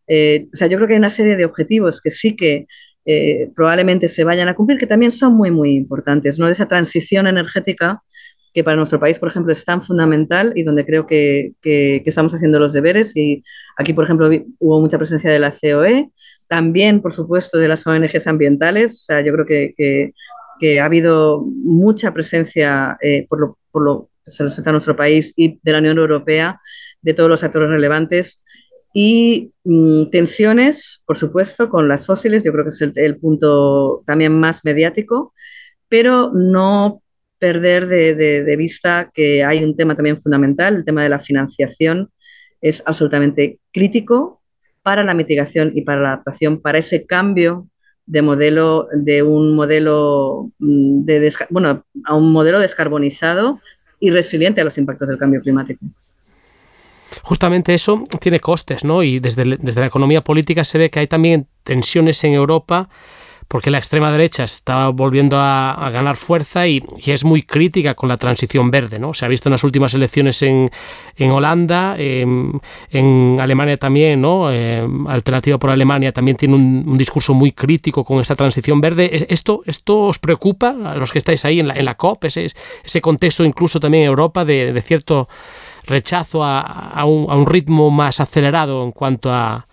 O 0.08 0.56
sea, 0.56 0.68
yo 0.68 0.76
creo 0.76 0.86
que 0.86 0.94
hay 0.94 0.98
una 0.98 1.10
serie 1.10 1.36
de 1.36 1.46
objetivos 1.46 2.00
que 2.00 2.10
sí 2.10 2.36
que 2.36 2.66
eh, 3.06 3.50
probablemente 3.54 4.08
se 4.08 4.24
vayan 4.24 4.48
a 4.48 4.54
cumplir, 4.54 4.78
que 4.78 4.86
también 4.86 5.12
son 5.12 5.34
muy, 5.34 5.50
muy 5.50 5.74
importantes, 5.74 6.38
¿no? 6.38 6.46
De 6.46 6.52
esa 6.52 6.68
transición 6.68 7.26
energética 7.26 8.02
que 8.52 8.64
para 8.64 8.76
nuestro 8.76 8.98
país, 8.98 9.18
por 9.18 9.28
ejemplo, 9.28 9.52
es 9.52 9.64
tan 9.64 9.82
fundamental 9.82 10.52
y 10.56 10.62
donde 10.62 10.84
creo 10.84 11.06
que, 11.06 11.52
que, 11.60 12.02
estamos 12.04 12.34
haciendo 12.34 12.58
los 12.58 12.72
deberes. 12.72 13.16
Y 13.16 13.44
aquí, 13.76 13.92
por 13.92 14.04
ejemplo, 14.04 14.30
hubo 14.58 14.80
mucha 14.80 14.98
presencia 14.98 15.30
de 15.30 15.38
la 15.38 15.52
COE, 15.52 16.10
también, 16.48 17.02
por 17.02 17.12
supuesto, 17.12 17.58
de 17.58 17.68
las 17.68 17.86
ONGs 17.86 18.26
ambientales. 18.26 18.92
O 18.94 19.04
sea, 19.04 19.20
yo 19.20 19.32
creo 19.32 19.46
que, 19.46 20.12
que 20.58 20.80
ha 20.80 20.84
habido 20.84 21.42
mucha 21.44 22.12
presencia 22.12 22.96
eh, 23.00 23.26
por, 23.28 23.40
lo, 23.40 23.58
por 23.70 23.82
lo 23.82 24.10
que 24.24 24.30
se 24.30 24.42
respecta 24.42 24.70
a 24.70 24.72
nuestro 24.72 24.96
país 24.96 25.32
y 25.36 25.60
de 25.62 25.72
la 25.72 25.78
Unión 25.78 25.98
Europea, 25.98 26.60
de 27.02 27.14
todos 27.14 27.28
los 27.30 27.44
actores 27.44 27.68
relevantes. 27.68 28.42
Y 28.92 29.52
mmm, 29.64 30.06
tensiones, 30.10 31.02
por 31.06 31.18
supuesto, 31.18 31.68
con 31.68 31.88
las 31.88 32.06
fósiles, 32.06 32.44
yo 32.44 32.52
creo 32.52 32.64
que 32.64 32.68
es 32.68 32.80
el, 32.80 33.18
punto 33.18 34.02
también 34.06 34.38
más 34.38 34.64
mediático, 34.64 35.34
pero 35.88 36.32
no 36.32 37.02
perder 37.38 37.86
de, 37.86 38.14
de, 38.14 38.56
vista 38.56 39.10
que 39.12 39.44
hay 39.44 39.62
un 39.62 39.76
tema 39.76 39.94
también 39.94 40.18
fundamental, 40.18 40.76
el 40.76 40.84
tema 40.84 41.02
de 41.02 41.10
la 41.10 41.20
financiación 41.20 42.10
es 42.62 42.82
absolutamente 42.86 43.58
crítico 43.72 44.40
para 44.82 45.04
la 45.04 45.14
mitigación 45.14 45.72
y 45.74 45.82
para 45.82 46.00
la 46.00 46.08
adaptación, 46.12 46.60
para 46.62 46.78
ese 46.78 47.04
cambio 47.04 47.68
de 48.06 48.22
modelo, 48.22 48.88
de 48.92 49.22
un 49.22 49.54
modelo 49.54 50.50
de 50.58 51.32
bueno, 51.50 51.84
a 52.04 52.14
un 52.14 52.32
modelo 52.32 52.60
descarbonizado 52.60 53.60
y 53.98 54.10
resiliente 54.10 54.60
a 54.60 54.64
los 54.64 54.78
impactos 54.78 55.08
del 55.08 55.18
cambio 55.18 55.40
climático. 55.40 55.84
Justamente 57.22 57.74
eso 57.74 58.04
tiene 58.20 58.40
costes, 58.40 58.84
¿no? 58.84 59.02
Y 59.02 59.18
desde, 59.18 59.56
desde 59.58 59.80
la 59.80 59.86
economía 59.86 60.22
política 60.22 60.64
se 60.64 60.78
ve 60.78 60.90
que 60.90 61.00
hay 61.00 61.06
también 61.06 61.48
tensiones 61.64 62.22
en 62.24 62.32
Europa 62.32 62.88
porque 63.48 63.70
la 63.70 63.78
extrema 63.78 64.10
derecha 64.10 64.44
está 64.44 64.88
volviendo 64.88 65.38
a, 65.38 65.88
ganar 65.92 66.16
fuerza 66.16 66.66
y, 66.66 66.82
es 67.06 67.24
muy 67.24 67.42
crítica 67.42 67.94
con 67.94 68.08
la 68.08 68.16
transición 68.16 68.70
verde. 68.70 68.98
¿no? 68.98 69.14
Se 69.14 69.24
ha 69.24 69.28
visto 69.28 69.48
en 69.48 69.52
las 69.52 69.62
últimas 69.62 69.94
elecciones 69.94 70.42
en, 70.42 70.70
en 71.16 71.30
Holanda, 71.30 71.94
eh, 71.98 72.26
en 72.90 73.38
Alemania 73.40 73.76
también, 73.76 74.20
¿no? 74.20 74.50
Eh, 74.50 74.86
Alternativa 75.06 75.58
por 75.58 75.70
Alemania 75.70 76.12
también 76.12 76.36
tiene 76.36 76.54
un, 76.56 76.98
discurso 76.98 77.34
muy 77.34 77.52
crítico 77.52 78.04
con 78.04 78.20
esta 78.20 78.34
transición 78.34 78.80
verde. 78.80 79.26
¿Esto, 79.28 79.62
esto 79.66 80.00
os 80.00 80.18
preocupa 80.18 80.70
a 80.70 80.96
los 80.96 81.12
que 81.12 81.18
estáis 81.18 81.44
ahí 81.44 81.60
en 81.60 81.68
la, 81.68 81.74
en 81.74 81.84
la 81.84 81.94
COP? 81.94 82.24
Ese, 82.24 82.46
ese 82.84 83.00
contexto 83.00 83.44
incluso 83.44 83.78
también 83.78 84.04
en 84.04 84.08
Europa 84.08 84.44
de, 84.44 84.72
de 84.72 84.82
cierto 84.82 85.28
rechazo 85.86 86.44
a, 86.44 86.60
a, 86.60 87.04
un, 87.04 87.30
a 87.30 87.36
un 87.36 87.46
ritmo 87.46 87.90
más 87.90 88.20
acelerado 88.20 88.84
en 88.84 88.92
cuanto 88.92 89.32
a 89.32 89.66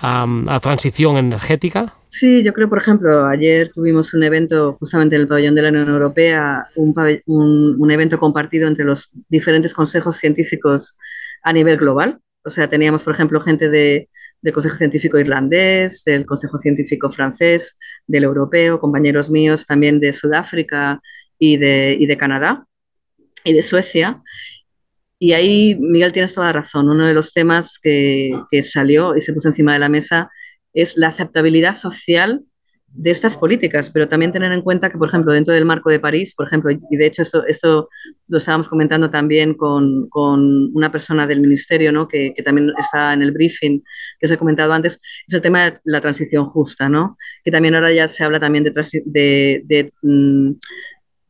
a, 0.00 0.60
transición 0.62 1.16
energética? 1.16 1.94
Sí, 2.06 2.42
yo 2.42 2.52
creo, 2.52 2.68
por 2.68 2.78
ejemplo, 2.78 3.26
ayer 3.26 3.70
tuvimos 3.72 4.14
un 4.14 4.22
evento 4.22 4.76
justamente 4.78 5.16
en 5.16 5.22
el 5.22 5.28
pabellón 5.28 5.54
de 5.54 5.62
la 5.62 5.68
Unión 5.68 5.88
Europea, 5.88 6.66
un, 6.76 6.94
un, 7.26 7.76
un 7.78 7.90
evento 7.90 8.18
compartido 8.18 8.66
entre 8.66 8.84
los 8.84 9.10
diferentes 9.28 9.74
consejos 9.74 10.16
científicos 10.16 10.96
a 11.42 11.52
nivel 11.52 11.76
global. 11.76 12.18
O 12.42 12.50
sea, 12.50 12.68
teníamos, 12.68 13.04
por 13.04 13.14
ejemplo, 13.14 13.40
gente 13.40 13.68
de, 13.68 14.08
del 14.40 14.54
Consejo 14.54 14.76
Científico 14.76 15.18
Irlandés, 15.18 16.02
del 16.04 16.24
Consejo 16.24 16.58
Científico 16.58 17.10
Francés, 17.10 17.76
del 18.06 18.24
Europeo, 18.24 18.80
compañeros 18.80 19.30
míos 19.30 19.66
también 19.66 20.00
de 20.00 20.12
Sudáfrica 20.12 21.00
y 21.38 21.58
de, 21.58 21.96
y 21.98 22.06
de 22.06 22.16
Canadá 22.16 22.64
y 23.44 23.52
de 23.52 23.62
Suecia. 23.62 24.22
Y 25.22 25.34
ahí, 25.34 25.76
Miguel, 25.78 26.12
tienes 26.12 26.32
toda 26.32 26.46
la 26.46 26.54
razón. 26.54 26.88
Uno 26.88 27.06
de 27.06 27.12
los 27.12 27.34
temas 27.34 27.78
que, 27.80 28.30
que, 28.50 28.62
salió 28.62 29.14
y 29.14 29.20
se 29.20 29.34
puso 29.34 29.48
encima 29.48 29.74
de 29.74 29.78
la 29.78 29.90
mesa 29.90 30.30
es 30.72 30.96
la 30.96 31.08
aceptabilidad 31.08 31.74
social 31.74 32.42
de 32.92 33.10
estas 33.10 33.36
políticas, 33.36 33.90
pero 33.90 34.08
también 34.08 34.32
tener 34.32 34.50
en 34.50 34.62
cuenta 34.62 34.90
que, 34.90 34.96
por 34.98 35.08
ejemplo, 35.08 35.32
dentro 35.32 35.52
del 35.54 35.66
marco 35.66 35.90
de 35.90 36.00
París, 36.00 36.34
por 36.34 36.46
ejemplo, 36.46 36.70
y 36.72 36.96
de 36.96 37.06
hecho 37.06 37.22
esto, 37.22 37.46
esto 37.46 37.88
lo 38.28 38.38
estábamos 38.38 38.68
comentando 38.68 39.10
también 39.10 39.54
con, 39.54 40.08
con 40.08 40.74
una 40.74 40.90
persona 40.90 41.26
del 41.26 41.40
ministerio, 41.40 41.92
¿no? 41.92 42.08
que, 42.08 42.32
que, 42.34 42.42
también 42.42 42.72
está 42.78 43.12
en 43.12 43.22
el 43.22 43.32
briefing 43.32 43.82
que 44.18 44.26
os 44.26 44.32
he 44.32 44.36
comentado 44.36 44.72
antes, 44.72 44.98
es 45.26 45.34
el 45.34 45.40
tema 45.42 45.70
de 45.70 45.78
la 45.84 46.00
transición 46.00 46.46
justa, 46.46 46.88
¿no? 46.88 47.16
que 47.44 47.50
también 47.50 47.74
ahora 47.74 47.92
ya 47.92 48.08
se 48.08 48.24
habla 48.24 48.40
también 48.40 48.64
de, 48.64 48.70
de, 48.70 49.02
de, 49.04 49.62
de 49.66 49.92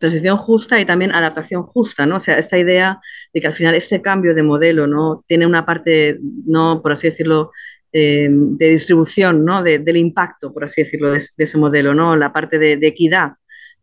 transición 0.01 0.39
justa 0.39 0.81
y 0.81 0.87
también 0.87 1.13
adaptación 1.13 1.63
justa, 1.63 2.07
¿no? 2.07 2.17
O 2.17 2.21
sea, 2.21 2.39
esta 2.39 2.59
idea 2.59 3.01
de 3.35 3.41
que 3.41 3.47
al 3.47 3.55
final 3.55 3.75
este 3.75 4.01
cambio 4.01 4.35
de 4.35 4.43
modelo, 4.43 4.87
¿no? 4.87 5.25
Tiene 5.29 5.47
una 5.47 5.67
parte, 5.67 6.19
no, 6.47 6.81
por 6.83 6.93
así 6.93 7.09
decirlo, 7.09 7.53
eh, 7.93 8.29
de 8.31 8.71
distribución, 8.71 9.45
¿no? 9.45 9.63
De, 9.63 9.79
del 9.79 9.99
impacto, 9.99 10.55
por 10.55 10.65
así 10.65 10.83
decirlo, 10.83 11.11
de, 11.13 11.23
ese 11.37 11.59
modelo, 11.59 11.95
¿no? 11.95 12.17
La 12.17 12.33
parte 12.33 12.59
de, 12.59 12.79
equidad 12.87 13.33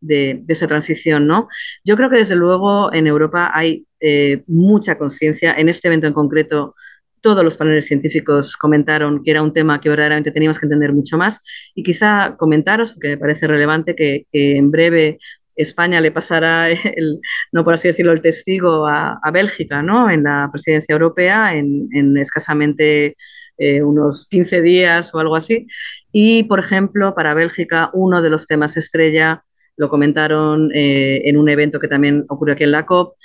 de, 0.02 0.44
esa 0.48 0.68
transición, 0.68 1.28
¿no? 1.28 1.50
Yo 1.84 1.96
creo 1.96 2.10
que 2.10 2.18
desde 2.18 2.36
luego 2.36 2.92
en 2.92 3.06
Europa 3.06 3.52
hay 3.54 3.86
eh, 4.00 4.44
mucha 4.48 4.98
conciencia. 4.98 5.54
En 5.56 5.70
este 5.70 5.88
evento 5.88 6.08
en 6.08 6.14
concreto, 6.14 6.74
todos 7.22 7.44
los 7.44 7.58
paneles 7.58 7.86
científicos 7.86 8.58
comentaron 8.58 9.22
que 9.24 9.32
era 9.32 9.44
un 9.44 9.54
tema 9.54 9.80
que 9.80 9.90
verdaderamente 9.90 10.32
teníamos 10.32 10.58
que 10.58 10.66
entender 10.66 10.94
mucho 10.94 11.18
más 11.18 11.42
y 11.76 11.84
quizá 11.84 12.36
comentaros, 12.40 12.94
porque 12.94 13.10
me 13.10 13.18
parece 13.18 13.48
relevante 13.48 13.96
que 13.96 14.26
en 14.32 14.72
breve 14.72 15.20
España 15.58 16.00
le 16.00 16.12
pasara, 16.12 16.70
el, 16.72 17.20
no 17.52 17.64
por 17.64 17.74
así 17.74 17.88
decirlo, 17.88 18.14
el 18.14 18.22
testigo 18.22 18.88
a, 18.88 19.20
Bélgica 19.34 19.82
¿no? 19.82 20.10
en 20.10 20.24
la 20.24 20.50
presidencia 20.52 20.94
europea 20.94 21.56
en, 21.56 22.18
escasamente 22.18 23.18
eh, 23.58 23.82
unos 23.82 24.28
15 24.30 24.62
días 24.62 25.14
o 25.14 25.20
algo 25.20 25.36
así. 25.36 25.68
Y, 26.12 26.44
por 26.44 26.60
ejemplo, 26.60 27.14
para 27.16 27.34
Bélgica, 27.34 27.90
uno 27.94 28.22
de 28.22 28.30
los 28.30 28.46
temas 28.46 28.78
estrella, 28.78 29.44
lo 29.76 29.90
comentaron 29.90 30.72
eh, 30.74 31.22
en 31.26 31.38
un 31.38 31.50
evento 31.50 31.80
que 31.80 31.88
también 31.88 32.26
ocurrió 32.30 32.54
aquí 32.54 32.64
en 32.64 32.72
la 32.72 32.86
COP, 32.86 33.16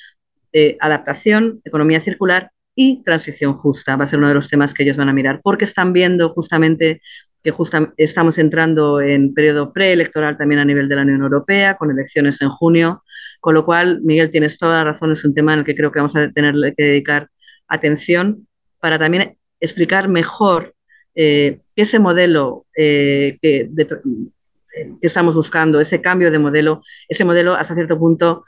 eh, 0.53 0.77
adaptación, 0.81 1.63
economía 1.65 2.01
circular 2.01 2.51
y 2.75 3.03
transición 3.03 3.55
justa. 3.55 3.97
Va 3.97 4.05
a 4.05 4.07
ser 4.07 4.19
uno 4.19 4.29
de 4.29 4.35
los 4.35 4.49
temas 4.49 4.75
que 4.75 4.83
ellos 4.83 4.97
van 4.97 5.09
a 5.09 5.15
mirar, 5.15 5.41
porque 5.43 5.65
están 5.65 5.93
viendo 5.93 6.31
justamente 6.31 7.01
que 7.43 7.53
estamos 7.97 8.39
entrando 8.39 9.01
en 9.01 9.35
periodo 9.35 9.73
preelectoral 9.73 10.37
también 10.37 10.61
a 10.61 10.65
nivel 10.65 10.89
de 10.89 10.97
la 10.97 11.03
Unión 11.03 11.23
Europea, 11.23 11.77
con 11.77 11.91
elecciones 11.91 12.41
en 12.41 12.51
junio, 12.51 13.03
con 13.41 13.55
lo 13.55 13.65
cual, 13.65 14.01
Miguel, 14.03 14.31
tienes 14.31 14.59
toda 14.59 14.79
la 14.79 14.85
razón, 14.85 15.13
es 15.13 15.25
un 15.25 15.35
tema 15.35 15.53
en 15.53 15.61
el 15.61 15.65
que 15.65 15.75
creo 15.75 15.91
que 15.91 15.99
vamos 15.99 16.15
a 16.15 16.31
tener 16.31 16.55
que 16.77 16.85
dedicar 16.85 17.29
atención 17.67 18.47
para 18.81 18.99
también 18.99 19.37
explicar 19.59 20.09
mejor 20.09 20.75
eh, 21.15 21.61
que 21.75 21.83
ese 21.83 21.99
modelo 21.99 22.67
eh, 22.77 23.39
que, 23.43 23.69
que 23.77 25.07
estamos 25.07 25.35
buscando, 25.35 25.81
ese 25.81 26.01
cambio 26.01 26.31
de 26.31 26.39
modelo, 26.39 26.83
ese 27.09 27.25
modelo 27.25 27.55
hasta 27.55 27.75
cierto 27.75 27.99
punto 27.99 28.45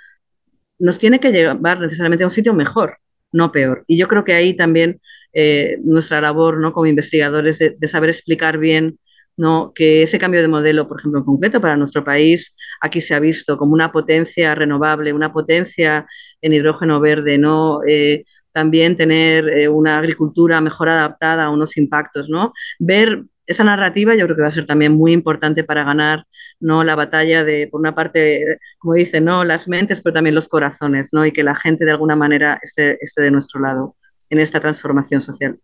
nos 0.79 0.99
tiene 0.99 1.21
que 1.21 1.33
llevar 1.33 1.81
necesariamente 1.81 2.25
a 2.25 2.27
un 2.27 2.31
sitio 2.31 2.55
mejor, 2.55 2.99
no 3.33 3.53
peor. 3.53 3.85
Y 3.87 3.97
yo 3.97 4.09
creo 4.09 4.25
que 4.25 4.35
ahí 4.35 4.55
también 4.55 5.01
eh, 5.35 5.79
nuestra 5.83 6.21
labor 6.21 6.59
¿no? 6.61 6.73
como 6.73 6.87
investigadores 6.87 7.59
de, 7.59 7.89
saber 7.89 8.11
explicar 8.11 8.59
bien 8.59 8.99
¿no? 9.37 9.73
que 9.75 10.03
ese 10.03 10.19
cambio 10.19 10.41
de 10.41 10.49
modelo, 10.49 10.89
por 10.89 11.01
ejemplo, 11.01 11.21
en 11.21 11.27
concreto 11.27 11.61
para 11.61 11.77
nuestro 11.77 12.05
país, 12.05 12.55
aquí 12.81 13.01
se 13.01 13.15
ha 13.15 13.21
visto 13.21 13.57
como 13.57 13.73
una 13.73 13.93
potencia 13.93 14.55
renovable, 14.55 15.13
una 15.13 15.33
potencia 15.33 16.07
en 16.41 16.53
hidrógeno 16.53 17.01
verde, 17.01 17.37
¿no? 17.37 17.81
Eh, 17.87 18.25
también 18.53 18.97
tener 18.97 19.49
eh, 19.49 19.69
una 19.69 19.99
agricultura 19.99 20.61
mejor 20.61 20.89
adaptada 20.89 21.45
a 21.47 21.51
unos 21.51 21.77
impactos, 21.77 22.29
¿no? 22.29 22.53
Ver 22.79 23.25
esa 23.47 23.65
narrativa 23.65 24.15
yo 24.15 24.25
creo 24.27 24.37
que 24.37 24.43
va 24.43 24.49
a 24.49 24.53
ser 24.53 24.67
también 24.67 24.93
muy 24.93 25.13
importante 25.13 25.65
para 25.65 25.85
ganar 25.85 26.25
¿no? 26.61 26.85
la 26.85 26.95
batalla 26.95 27.45
de, 27.45 27.69
por 27.69 27.81
una 27.81 27.95
parte, 27.95 28.59
como 28.79 28.95
dicen, 28.95 29.25
¿no? 29.25 29.45
las 29.45 29.69
mentes, 29.69 30.01
pero 30.03 30.15
también 30.15 30.35
los 30.35 30.49
corazones, 30.49 31.11
¿no? 31.13 31.27
y 31.27 31.33
que 31.33 31.43
la 31.43 31.55
gente 31.55 31.85
de 31.85 31.91
alguna 31.91 32.17
manera 32.17 32.59
esté, 32.63 32.97
esté 33.01 33.23
de 33.23 33.31
nuestro 33.31 33.61
lado 33.61 33.97
en 34.31 34.41
esta 34.41 34.61
transformación 34.61 35.21
social. 35.21 35.59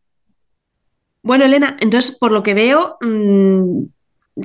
Bueno, 1.22 1.44
Elena, 1.44 1.76
entonces, 1.80 2.16
por 2.16 2.32
lo 2.32 2.42
que 2.42 2.54
veo, 2.54 2.96
mm, 3.00 3.82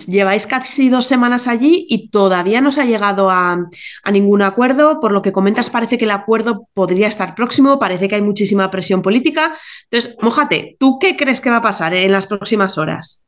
lleváis 0.08 0.48
casi 0.48 0.90
dos 0.90 1.06
semanas 1.06 1.48
allí 1.48 1.86
y 1.90 2.10
todavía 2.10 2.60
no 2.62 2.72
se 2.72 2.82
ha 2.82 2.86
llegado 2.86 3.30
a, 3.30 3.70
ningún 4.12 4.42
acuerdo. 4.42 5.00
Por 5.00 5.12
lo 5.12 5.22
que 5.22 5.32
comentas, 5.32 5.70
parece 5.70 5.98
que 5.98 6.06
el 6.06 6.12
acuerdo 6.12 6.68
podría 6.74 7.08
estar 7.08 7.36
próximo, 7.36 7.80
parece 7.80 8.08
que 8.08 8.16
hay 8.16 8.22
muchísima 8.22 8.70
presión 8.72 9.02
política. 9.02 9.58
Entonces, 9.90 10.18
mojate, 10.22 10.76
¿tú 10.80 11.00
qué 11.00 11.16
crees 11.16 11.40
que 11.40 11.50
va 11.50 11.58
a 11.58 11.62
pasar 11.62 11.94
en 11.94 12.12
las 12.12 12.28
próximas 12.28 12.78
horas? 12.78 13.26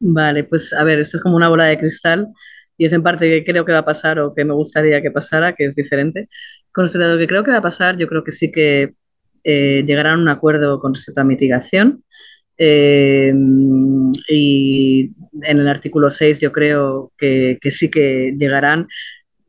Vale, 0.00 0.44
pues 0.44 0.72
a 0.72 0.82
ver, 0.82 0.98
esto 0.98 1.18
es 1.18 1.22
como 1.22 1.36
una 1.36 1.48
bola 1.48 1.66
de 1.66 1.78
cristal 1.78 2.28
y 2.76 2.86
es 2.86 2.92
en 2.92 3.02
parte 3.04 3.28
que 3.28 3.44
creo 3.44 3.64
que 3.64 3.72
va 3.72 3.78
a 3.78 3.84
pasar 3.84 4.18
o 4.18 4.34
que 4.34 4.44
me 4.44 4.54
gustaría 4.54 5.00
que 5.00 5.12
pasara, 5.12 5.54
que 5.54 5.66
es 5.66 5.76
diferente. 5.76 6.28
Con 6.72 6.84
respecto 6.84 7.06
a 7.06 7.12
lo 7.12 7.18
que 7.18 7.28
creo 7.28 7.44
que 7.44 7.52
va 7.52 7.58
a 7.58 7.62
pasar, 7.62 7.96
yo 7.96 8.08
creo 8.08 8.24
que 8.24 8.32
sí 8.32 8.50
que 8.50 8.94
eh, 9.44 9.84
a 10.04 10.14
un 10.14 10.28
acuerdo 10.28 10.80
con 10.80 10.94
respecto 10.94 11.20
a 11.20 11.24
mitigación. 11.24 12.04
Eh, 12.58 13.32
y 14.28 15.12
en 15.42 15.58
el 15.58 15.68
artículo 15.68 16.10
6 16.10 16.40
yo 16.40 16.52
creo 16.52 17.12
que, 17.16 17.58
sí 17.70 17.90
que 17.90 18.34
llegarán. 18.38 18.88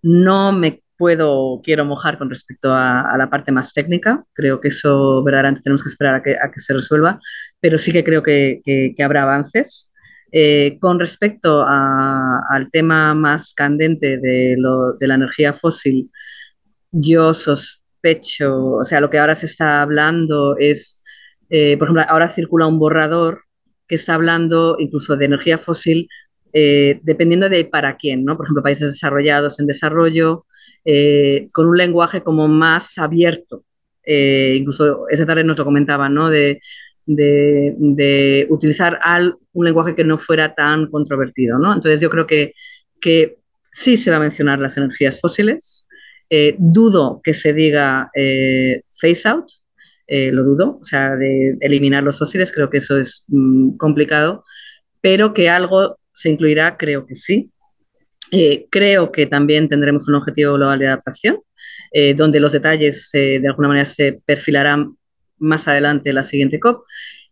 No 0.01 0.51
me 0.51 0.81
puedo, 0.97 1.61
quiero 1.63 1.85
mojar 1.85 2.17
con 2.17 2.29
respecto 2.29 2.73
a, 2.73 3.15
la 3.17 3.29
parte 3.29 3.51
más 3.51 3.73
técnica. 3.73 4.23
Creo 4.33 4.59
que 4.59 4.69
eso 4.69 5.23
verdaderamente 5.23 5.61
tenemos 5.63 5.83
que 5.83 5.89
esperar 5.89 6.15
a 6.15 6.21
que, 6.23 6.59
se 6.59 6.73
resuelva, 6.73 7.19
pero 7.59 7.77
sí 7.77 7.91
que 7.91 8.03
creo 8.03 8.23
que, 8.23 8.61
habrá 9.03 9.23
avances. 9.23 9.91
Eh, 10.35 10.77
con 10.79 10.99
respecto 10.99 11.63
al 11.67 12.71
tema 12.71 13.13
más 13.13 13.53
candente 13.53 14.17
de, 14.17 14.57
de 14.99 15.07
la 15.07 15.15
energía 15.15 15.53
fósil, 15.53 16.09
yo 16.91 17.33
sospecho 17.33 17.82
pecho, 18.03 18.73
o 18.73 18.83
sea, 18.83 18.99
lo 18.99 19.09
que 19.09 19.17
ahora 19.17 19.33
se 19.33 19.45
está 19.45 19.81
hablando 19.81 20.57
es, 20.59 21.01
eh, 21.49 21.77
por 21.77 21.87
ejemplo, 21.87 22.03
ahora 22.09 22.27
circula 22.27 22.67
un 22.67 22.77
borrador 22.77 23.43
que 23.87 23.95
está 23.95 24.15
hablando 24.15 24.75
incluso 24.77 25.15
de 25.15 25.25
energía 25.25 25.57
fósil, 25.57 26.09
eh, 26.51 26.99
dependiendo 27.03 27.47
de 27.47 27.63
para 27.63 27.95
quién, 27.95 28.25
¿no? 28.25 28.35
Por 28.35 28.45
ejemplo, 28.45 28.61
países 28.61 28.91
desarrollados 28.91 29.57
en 29.59 29.67
desarrollo, 29.67 30.45
eh, 30.83 31.47
con 31.53 31.67
un 31.67 31.77
lenguaje 31.77 32.21
como 32.21 32.47
más 32.47 32.97
abierto. 32.97 33.63
incluso 34.05 35.05
esa 35.09 35.25
tarde 35.25 35.45
nos 35.45 35.57
lo 35.57 35.63
comentaban, 35.63 36.13
¿no? 36.13 36.29
De, 36.29 36.59
de, 37.05 38.47
utilizar 38.49 38.99
un 39.53 39.65
lenguaje 39.65 39.95
que 39.95 40.03
no 40.03 40.17
fuera 40.17 40.53
tan 40.55 40.87
controvertido, 40.87 41.57
¿no? 41.57 41.73
Entonces 41.73 42.01
yo 42.01 42.09
creo 42.09 42.27
que, 42.27 42.53
que 42.99 43.37
sí 43.71 43.95
se 43.97 44.11
va 44.11 44.17
a 44.17 44.19
mencionar 44.19 44.59
las 44.59 44.77
energías 44.77 45.21
fósiles, 45.21 45.87
eh, 46.29 46.55
dudo 46.57 47.21
que 47.23 47.33
se 47.33 47.53
diga 47.53 48.09
eh, 48.15 48.81
face 48.91 49.27
out, 49.27 49.45
eh, 50.07 50.31
lo 50.31 50.43
dudo, 50.43 50.79
o 50.81 50.83
sea, 50.83 51.15
de 51.15 51.57
eliminar 51.61 52.03
los 52.03 52.17
fósiles, 52.17 52.51
creo 52.51 52.69
que 52.69 52.77
eso 52.77 52.97
es 52.97 53.23
mm, 53.27 53.77
complicado, 53.77 54.43
pero 55.01 55.33
que 55.33 55.49
algo 55.49 55.99
se 56.13 56.29
incluirá, 56.29 56.77
creo 56.77 57.05
que 57.05 57.15
sí. 57.15 57.51
creo 58.71 59.11
que 59.11 59.27
también 59.27 59.69
tendremos 59.69 60.07
un 60.07 60.15
objetivo 60.15 60.53
global 60.55 60.79
de 60.79 60.87
adaptación, 60.87 61.37
donde 62.15 62.39
los 62.39 62.51
detalles 62.51 63.09
de 63.13 63.47
alguna 63.47 63.67
manera 63.67 63.85
se 63.85 64.19
perfilarán 64.25 64.97
más 65.37 65.67
adelante 65.67 66.09
en 66.09 66.15
la 66.15 66.23
siguiente 66.23 66.59
COP. 66.59 66.83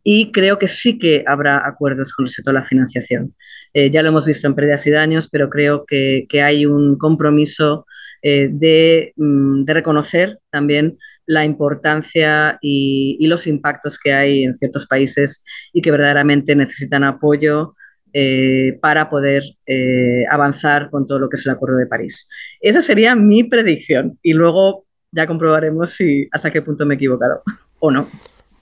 Y 0.03 0.31
creo 0.31 0.59
que 0.59 0.67
sí 0.67 0.99
que 0.99 1.23
habrá 1.25 1.67
acuerdos 1.67 2.13
con 2.13 2.25
respecto 2.25 2.51
a 2.51 2.53
la 2.53 2.63
financiación. 2.63 3.35
ya 3.73 4.03
lo 4.03 4.09
hemos 4.09 4.25
visto 4.27 4.45
en 4.47 4.53
pérdidas 4.53 4.85
y 4.85 4.91
daños, 4.91 5.27
pero 5.27 5.49
creo 5.49 5.85
que, 5.87 6.27
que 6.29 6.43
hay 6.43 6.67
un 6.67 6.97
compromiso 6.99 7.87
eh, 8.21 9.13
mm, 9.15 9.63
de, 9.63 9.73
reconocer 9.73 10.39
también 10.49 10.97
la 11.25 11.45
importancia 11.45 12.59
y, 12.61 13.25
los 13.27 13.47
impactos 13.47 13.97
que 13.97 14.13
hay 14.13 14.43
en 14.43 14.55
ciertos 14.55 14.85
países 14.85 15.43
y 15.73 15.81
que 15.81 15.91
verdaderamente 15.91 16.55
necesitan 16.55 17.03
apoyo 17.03 17.75
eh, 18.13 18.77
para 18.81 19.09
poder 19.09 19.43
eh, 19.65 20.25
avanzar 20.29 20.89
con 20.89 21.07
todo 21.07 21.19
lo 21.19 21.29
que 21.29 21.37
es 21.37 21.45
el 21.45 21.53
Acuerdo 21.53 21.77
de 21.77 21.87
París. 21.87 22.27
Esa 22.59 22.81
sería 22.81 23.15
mi 23.15 23.43
predicción 23.45 24.19
y 24.21 24.33
luego 24.33 24.85
ya 25.11 25.25
comprobaremos 25.25 25.91
si 25.91 26.27
hasta 26.31 26.51
qué 26.51 26.61
punto 26.61 26.85
me 26.85 26.95
he 26.95 26.97
equivocado 26.97 27.41
o 27.79 27.89
no. 27.89 28.07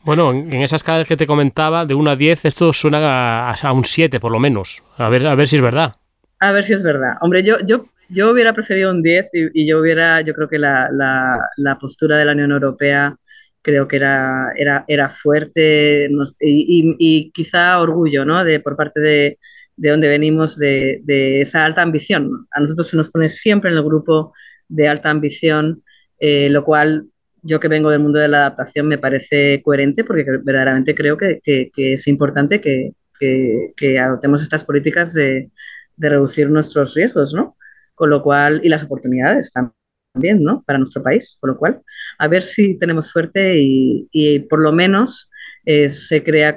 Bueno, 0.04 0.32
en 0.32 0.54
esa 0.54 0.78
escala 0.78 1.04
que 1.04 1.18
te 1.18 1.28
comentaba, 1.28 1.86
de 1.86 1.94
1 1.94 2.12
a 2.12 2.16
10, 2.16 2.46
esto 2.46 2.72
suena 2.72 3.50
a, 3.50 3.54
a 3.54 3.74
un 3.74 3.84
7 3.84 4.20
por 4.20 4.32
lo 4.32 4.40
menos. 4.40 4.82
A 4.98 5.10
ver, 5.10 5.28
a 5.28 5.36
ver 5.36 5.48
si 5.48 5.58
es 5.58 5.62
verdad. 5.62 5.96
A 6.40 6.52
ver 6.54 6.64
si 6.64 6.74
es 6.74 6.84
verdad. 6.84 7.16
Hombre, 7.22 7.44
yo, 7.44 7.58
yo 7.66 7.86
yo 8.10 8.32
hubiera 8.32 8.54
preferido 8.54 8.92
un 8.92 9.04
10 9.04 9.30
y, 9.34 9.68
yo 9.68 9.80
hubiera, 9.80 10.22
yo 10.22 10.34
creo 10.34 10.50
que 10.50 10.60
la, 10.60 10.90
la, 10.92 11.78
postura 11.80 12.18
de 12.18 12.26
la 12.26 12.34
Unión 12.34 12.52
Europea 12.52 13.16
creo 13.62 13.88
que 13.88 13.98
era, 13.98 14.52
era, 14.56 14.86
era 14.88 15.10
fuerte 15.10 16.10
y, 16.40 16.96
y, 17.00 17.32
quizá 17.32 17.80
orgullo, 17.80 18.26
¿no? 18.26 18.44
De, 18.44 18.60
por 18.60 18.76
parte 18.76 19.00
de, 19.00 19.40
de 19.76 19.90
donde 19.90 20.08
venimos, 20.08 20.58
de, 20.58 21.02
de, 21.04 21.42
esa 21.42 21.66
alta 21.66 21.82
ambición. 21.82 22.48
A 22.52 22.60
nosotros 22.60 22.88
se 22.88 22.98
nos 22.98 23.12
pone 23.12 23.30
siempre 23.30 23.72
en 23.72 23.78
el 23.78 23.84
grupo 23.84 24.34
de 24.68 24.88
alta 24.88 25.10
ambición, 25.10 25.84
eh, 26.20 26.50
lo 26.50 26.64
cual 26.66 27.08
yo 27.42 27.60
que 27.60 27.68
vengo 27.68 27.90
del 27.90 28.00
mundo 28.00 28.20
de 28.20 28.28
la 28.28 28.40
adaptación 28.40 28.88
me 28.88 28.98
parece 28.98 29.62
coherente 29.64 30.04
porque 30.04 30.26
verdaderamente 30.44 30.96
creo 30.96 31.16
que, 31.18 31.40
que, 31.42 31.72
que 31.74 31.94
es 31.94 32.08
importante 32.08 32.60
que, 32.60 32.94
que, 33.20 34.00
adoptemos 34.00 34.42
estas 34.42 34.64
políticas 34.66 35.14
de, 35.14 35.52
de 35.96 36.10
reducir 36.10 36.50
nuestros 36.50 36.94
riesgos, 36.96 37.34
¿no? 37.34 37.56
Con 38.00 38.10
lo 38.10 38.24
cual, 38.24 38.62
y 38.64 38.70
las 38.70 38.86
oportunidades 38.86 39.52
también, 39.52 40.42
¿no? 40.42 40.64
Para 40.66 40.80
nuestro 40.80 41.04
país, 41.04 41.38
con 41.42 41.50
lo 41.50 41.58
cual, 41.58 41.82
a 42.18 42.30
ver 42.30 42.44
si 42.44 42.80
tenemos 42.80 43.08
suerte 43.08 43.56
y, 43.58 44.40
por 44.50 44.62
lo 44.62 44.72
menos 44.72 45.30
eh, 45.66 45.90
se 45.90 46.24
crea, 46.24 46.56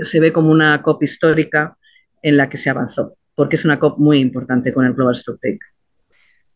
se 0.00 0.20
ve 0.20 0.32
como 0.32 0.50
una 0.50 0.80
COP 0.80 1.02
histórica 1.02 1.76
en 2.22 2.38
la 2.38 2.48
que 2.48 2.56
se 2.56 2.70
avanzó, 2.70 3.18
porque 3.34 3.56
es 3.56 3.66
una 3.66 3.78
COP 3.78 3.98
muy 3.98 4.16
importante 4.16 4.72
con 4.72 4.86
el 4.86 4.94
Global 4.94 5.14
Stocktake. 5.14 5.60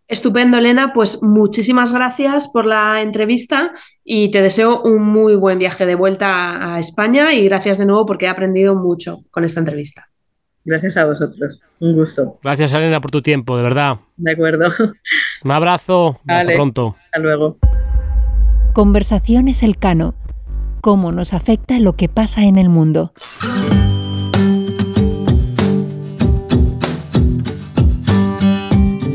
Estupendo, 0.06 0.56
Elena. 0.56 0.94
Pues 0.94 1.22
muchísimas 1.22 1.92
gracias 1.92 2.48
por 2.48 2.64
la 2.64 3.02
entrevista 3.02 3.72
y 4.02 4.30
te 4.30 4.40
deseo 4.40 4.80
un 4.80 5.02
muy 5.02 5.36
buen 5.36 5.58
viaje 5.58 5.84
de 5.84 5.94
vuelta 5.94 6.72
a 6.72 6.80
España 6.80 7.34
y 7.34 7.44
gracias 7.44 7.76
de 7.76 7.84
nuevo 7.84 8.06
porque 8.06 8.24
he 8.24 8.30
aprendido 8.30 8.74
mucho 8.74 9.18
con 9.30 9.44
esta 9.44 9.60
entrevista. 9.60 10.08
Gracias 10.68 10.98
a 10.98 11.06
vosotros. 11.06 11.62
Un 11.80 11.94
gusto. 11.94 12.38
Gracias, 12.42 12.74
Elena, 12.74 13.00
por 13.00 13.10
tu 13.10 13.22
tiempo, 13.22 13.56
de 13.56 13.62
verdad. 13.62 14.00
De 14.18 14.32
acuerdo. 14.32 14.70
Un 15.42 15.50
abrazo. 15.50 16.20
Hasta 16.26 16.52
pronto. 16.52 16.94
Hasta 17.06 17.20
luego. 17.20 17.56
Conversaciones 18.74 19.62
Elcano. 19.62 20.14
Cómo 20.82 21.10
nos 21.10 21.32
afecta 21.32 21.78
lo 21.78 21.96
que 21.96 22.10
pasa 22.10 22.42
en 22.42 22.58
el 22.58 22.68
mundo. 22.68 23.14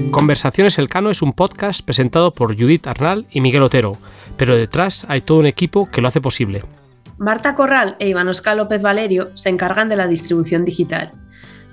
Conversaciones 0.09 0.79
Elcano 0.79 1.11
es 1.11 1.21
un 1.21 1.33
podcast 1.33 1.85
presentado 1.85 2.33
por 2.33 2.59
Judith 2.59 2.87
Arnal 2.87 3.27
y 3.29 3.41
Miguel 3.41 3.61
Otero, 3.61 3.95
pero 4.37 4.55
detrás 4.55 5.05
hay 5.07 5.21
todo 5.21 5.37
un 5.37 5.45
equipo 5.45 5.87
que 5.91 6.01
lo 6.01 6.07
hace 6.07 6.19
posible. 6.19 6.63
Marta 7.17 7.55
Corral 7.55 7.95
e 7.99 8.07
Iván 8.09 8.27
Oscar 8.27 8.57
López 8.57 8.81
Valerio 8.81 9.29
se 9.35 9.49
encargan 9.49 9.89
de 9.89 9.95
la 9.95 10.07
distribución 10.07 10.65
digital. 10.65 11.11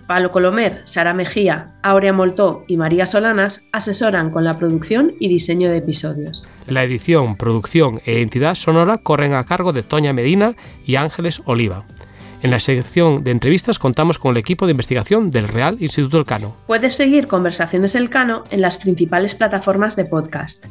Palo 0.07 0.33
Colomer, 0.33 0.83
Sara 0.85 1.15
Mejía, 1.15 1.79
Aurea 1.83 2.13
Moltó 2.13 2.65
y 2.67 2.77
María 2.77 3.07
Solanas 3.07 3.69
asesoran 3.73 4.31
con 4.31 4.43
la 4.43 4.55
producción 4.55 5.15
y 5.21 5.29
diseño 5.29 5.71
de 5.71 5.77
episodios. 5.77 6.49
La 6.67 6.83
edición, 6.83 7.37
producción 7.37 8.01
e 8.05 8.15
identidad 8.15 8.57
sonora 8.57 8.99
corren 8.99 9.35
a 9.35 9.45
cargo 9.45 9.73
de 9.73 9.85
Toña 9.85 10.13
Medina 10.13 10.57
y 10.85 10.97
Ángeles 10.97 11.43
Oliva. 11.45 11.85
En 12.43 12.51
la 12.51 12.59
sección 12.59 13.23
de 13.23 13.33
entrevistas 13.33 13.79
contamos 13.79 14.19
con 14.19 14.31
el 14.31 14.39
equipo 14.39 14.65
de 14.65 14.71
investigación 14.71 15.31
del 15.31 15.47
Real 15.47 15.77
Instituto 15.79 16.17
Elcano. 16.17 16.57
Puedes 16.67 16.95
seguir 16.95 17.29
Conversaciones 17.29 17.95
Elcano 17.95 18.45
en 18.51 18.63
las 18.63 18.79
principales 18.79 19.35
plataformas 19.35 19.95
de 19.95 20.07
podcast. 20.07 20.65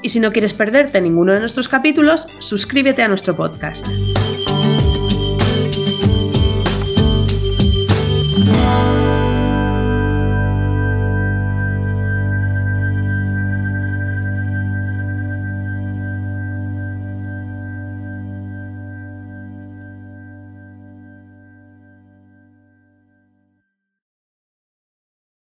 Y 0.02 0.10
si 0.10 0.20
no 0.20 0.32
quieres 0.32 0.54
perderte 0.54 1.00
ninguno 1.00 1.32
de 1.32 1.40
nuestros 1.40 1.68
capítulos, 1.68 2.28
suscríbete 2.38 3.02
a 3.02 3.08
nuestro 3.08 3.36
podcast. 3.36 3.86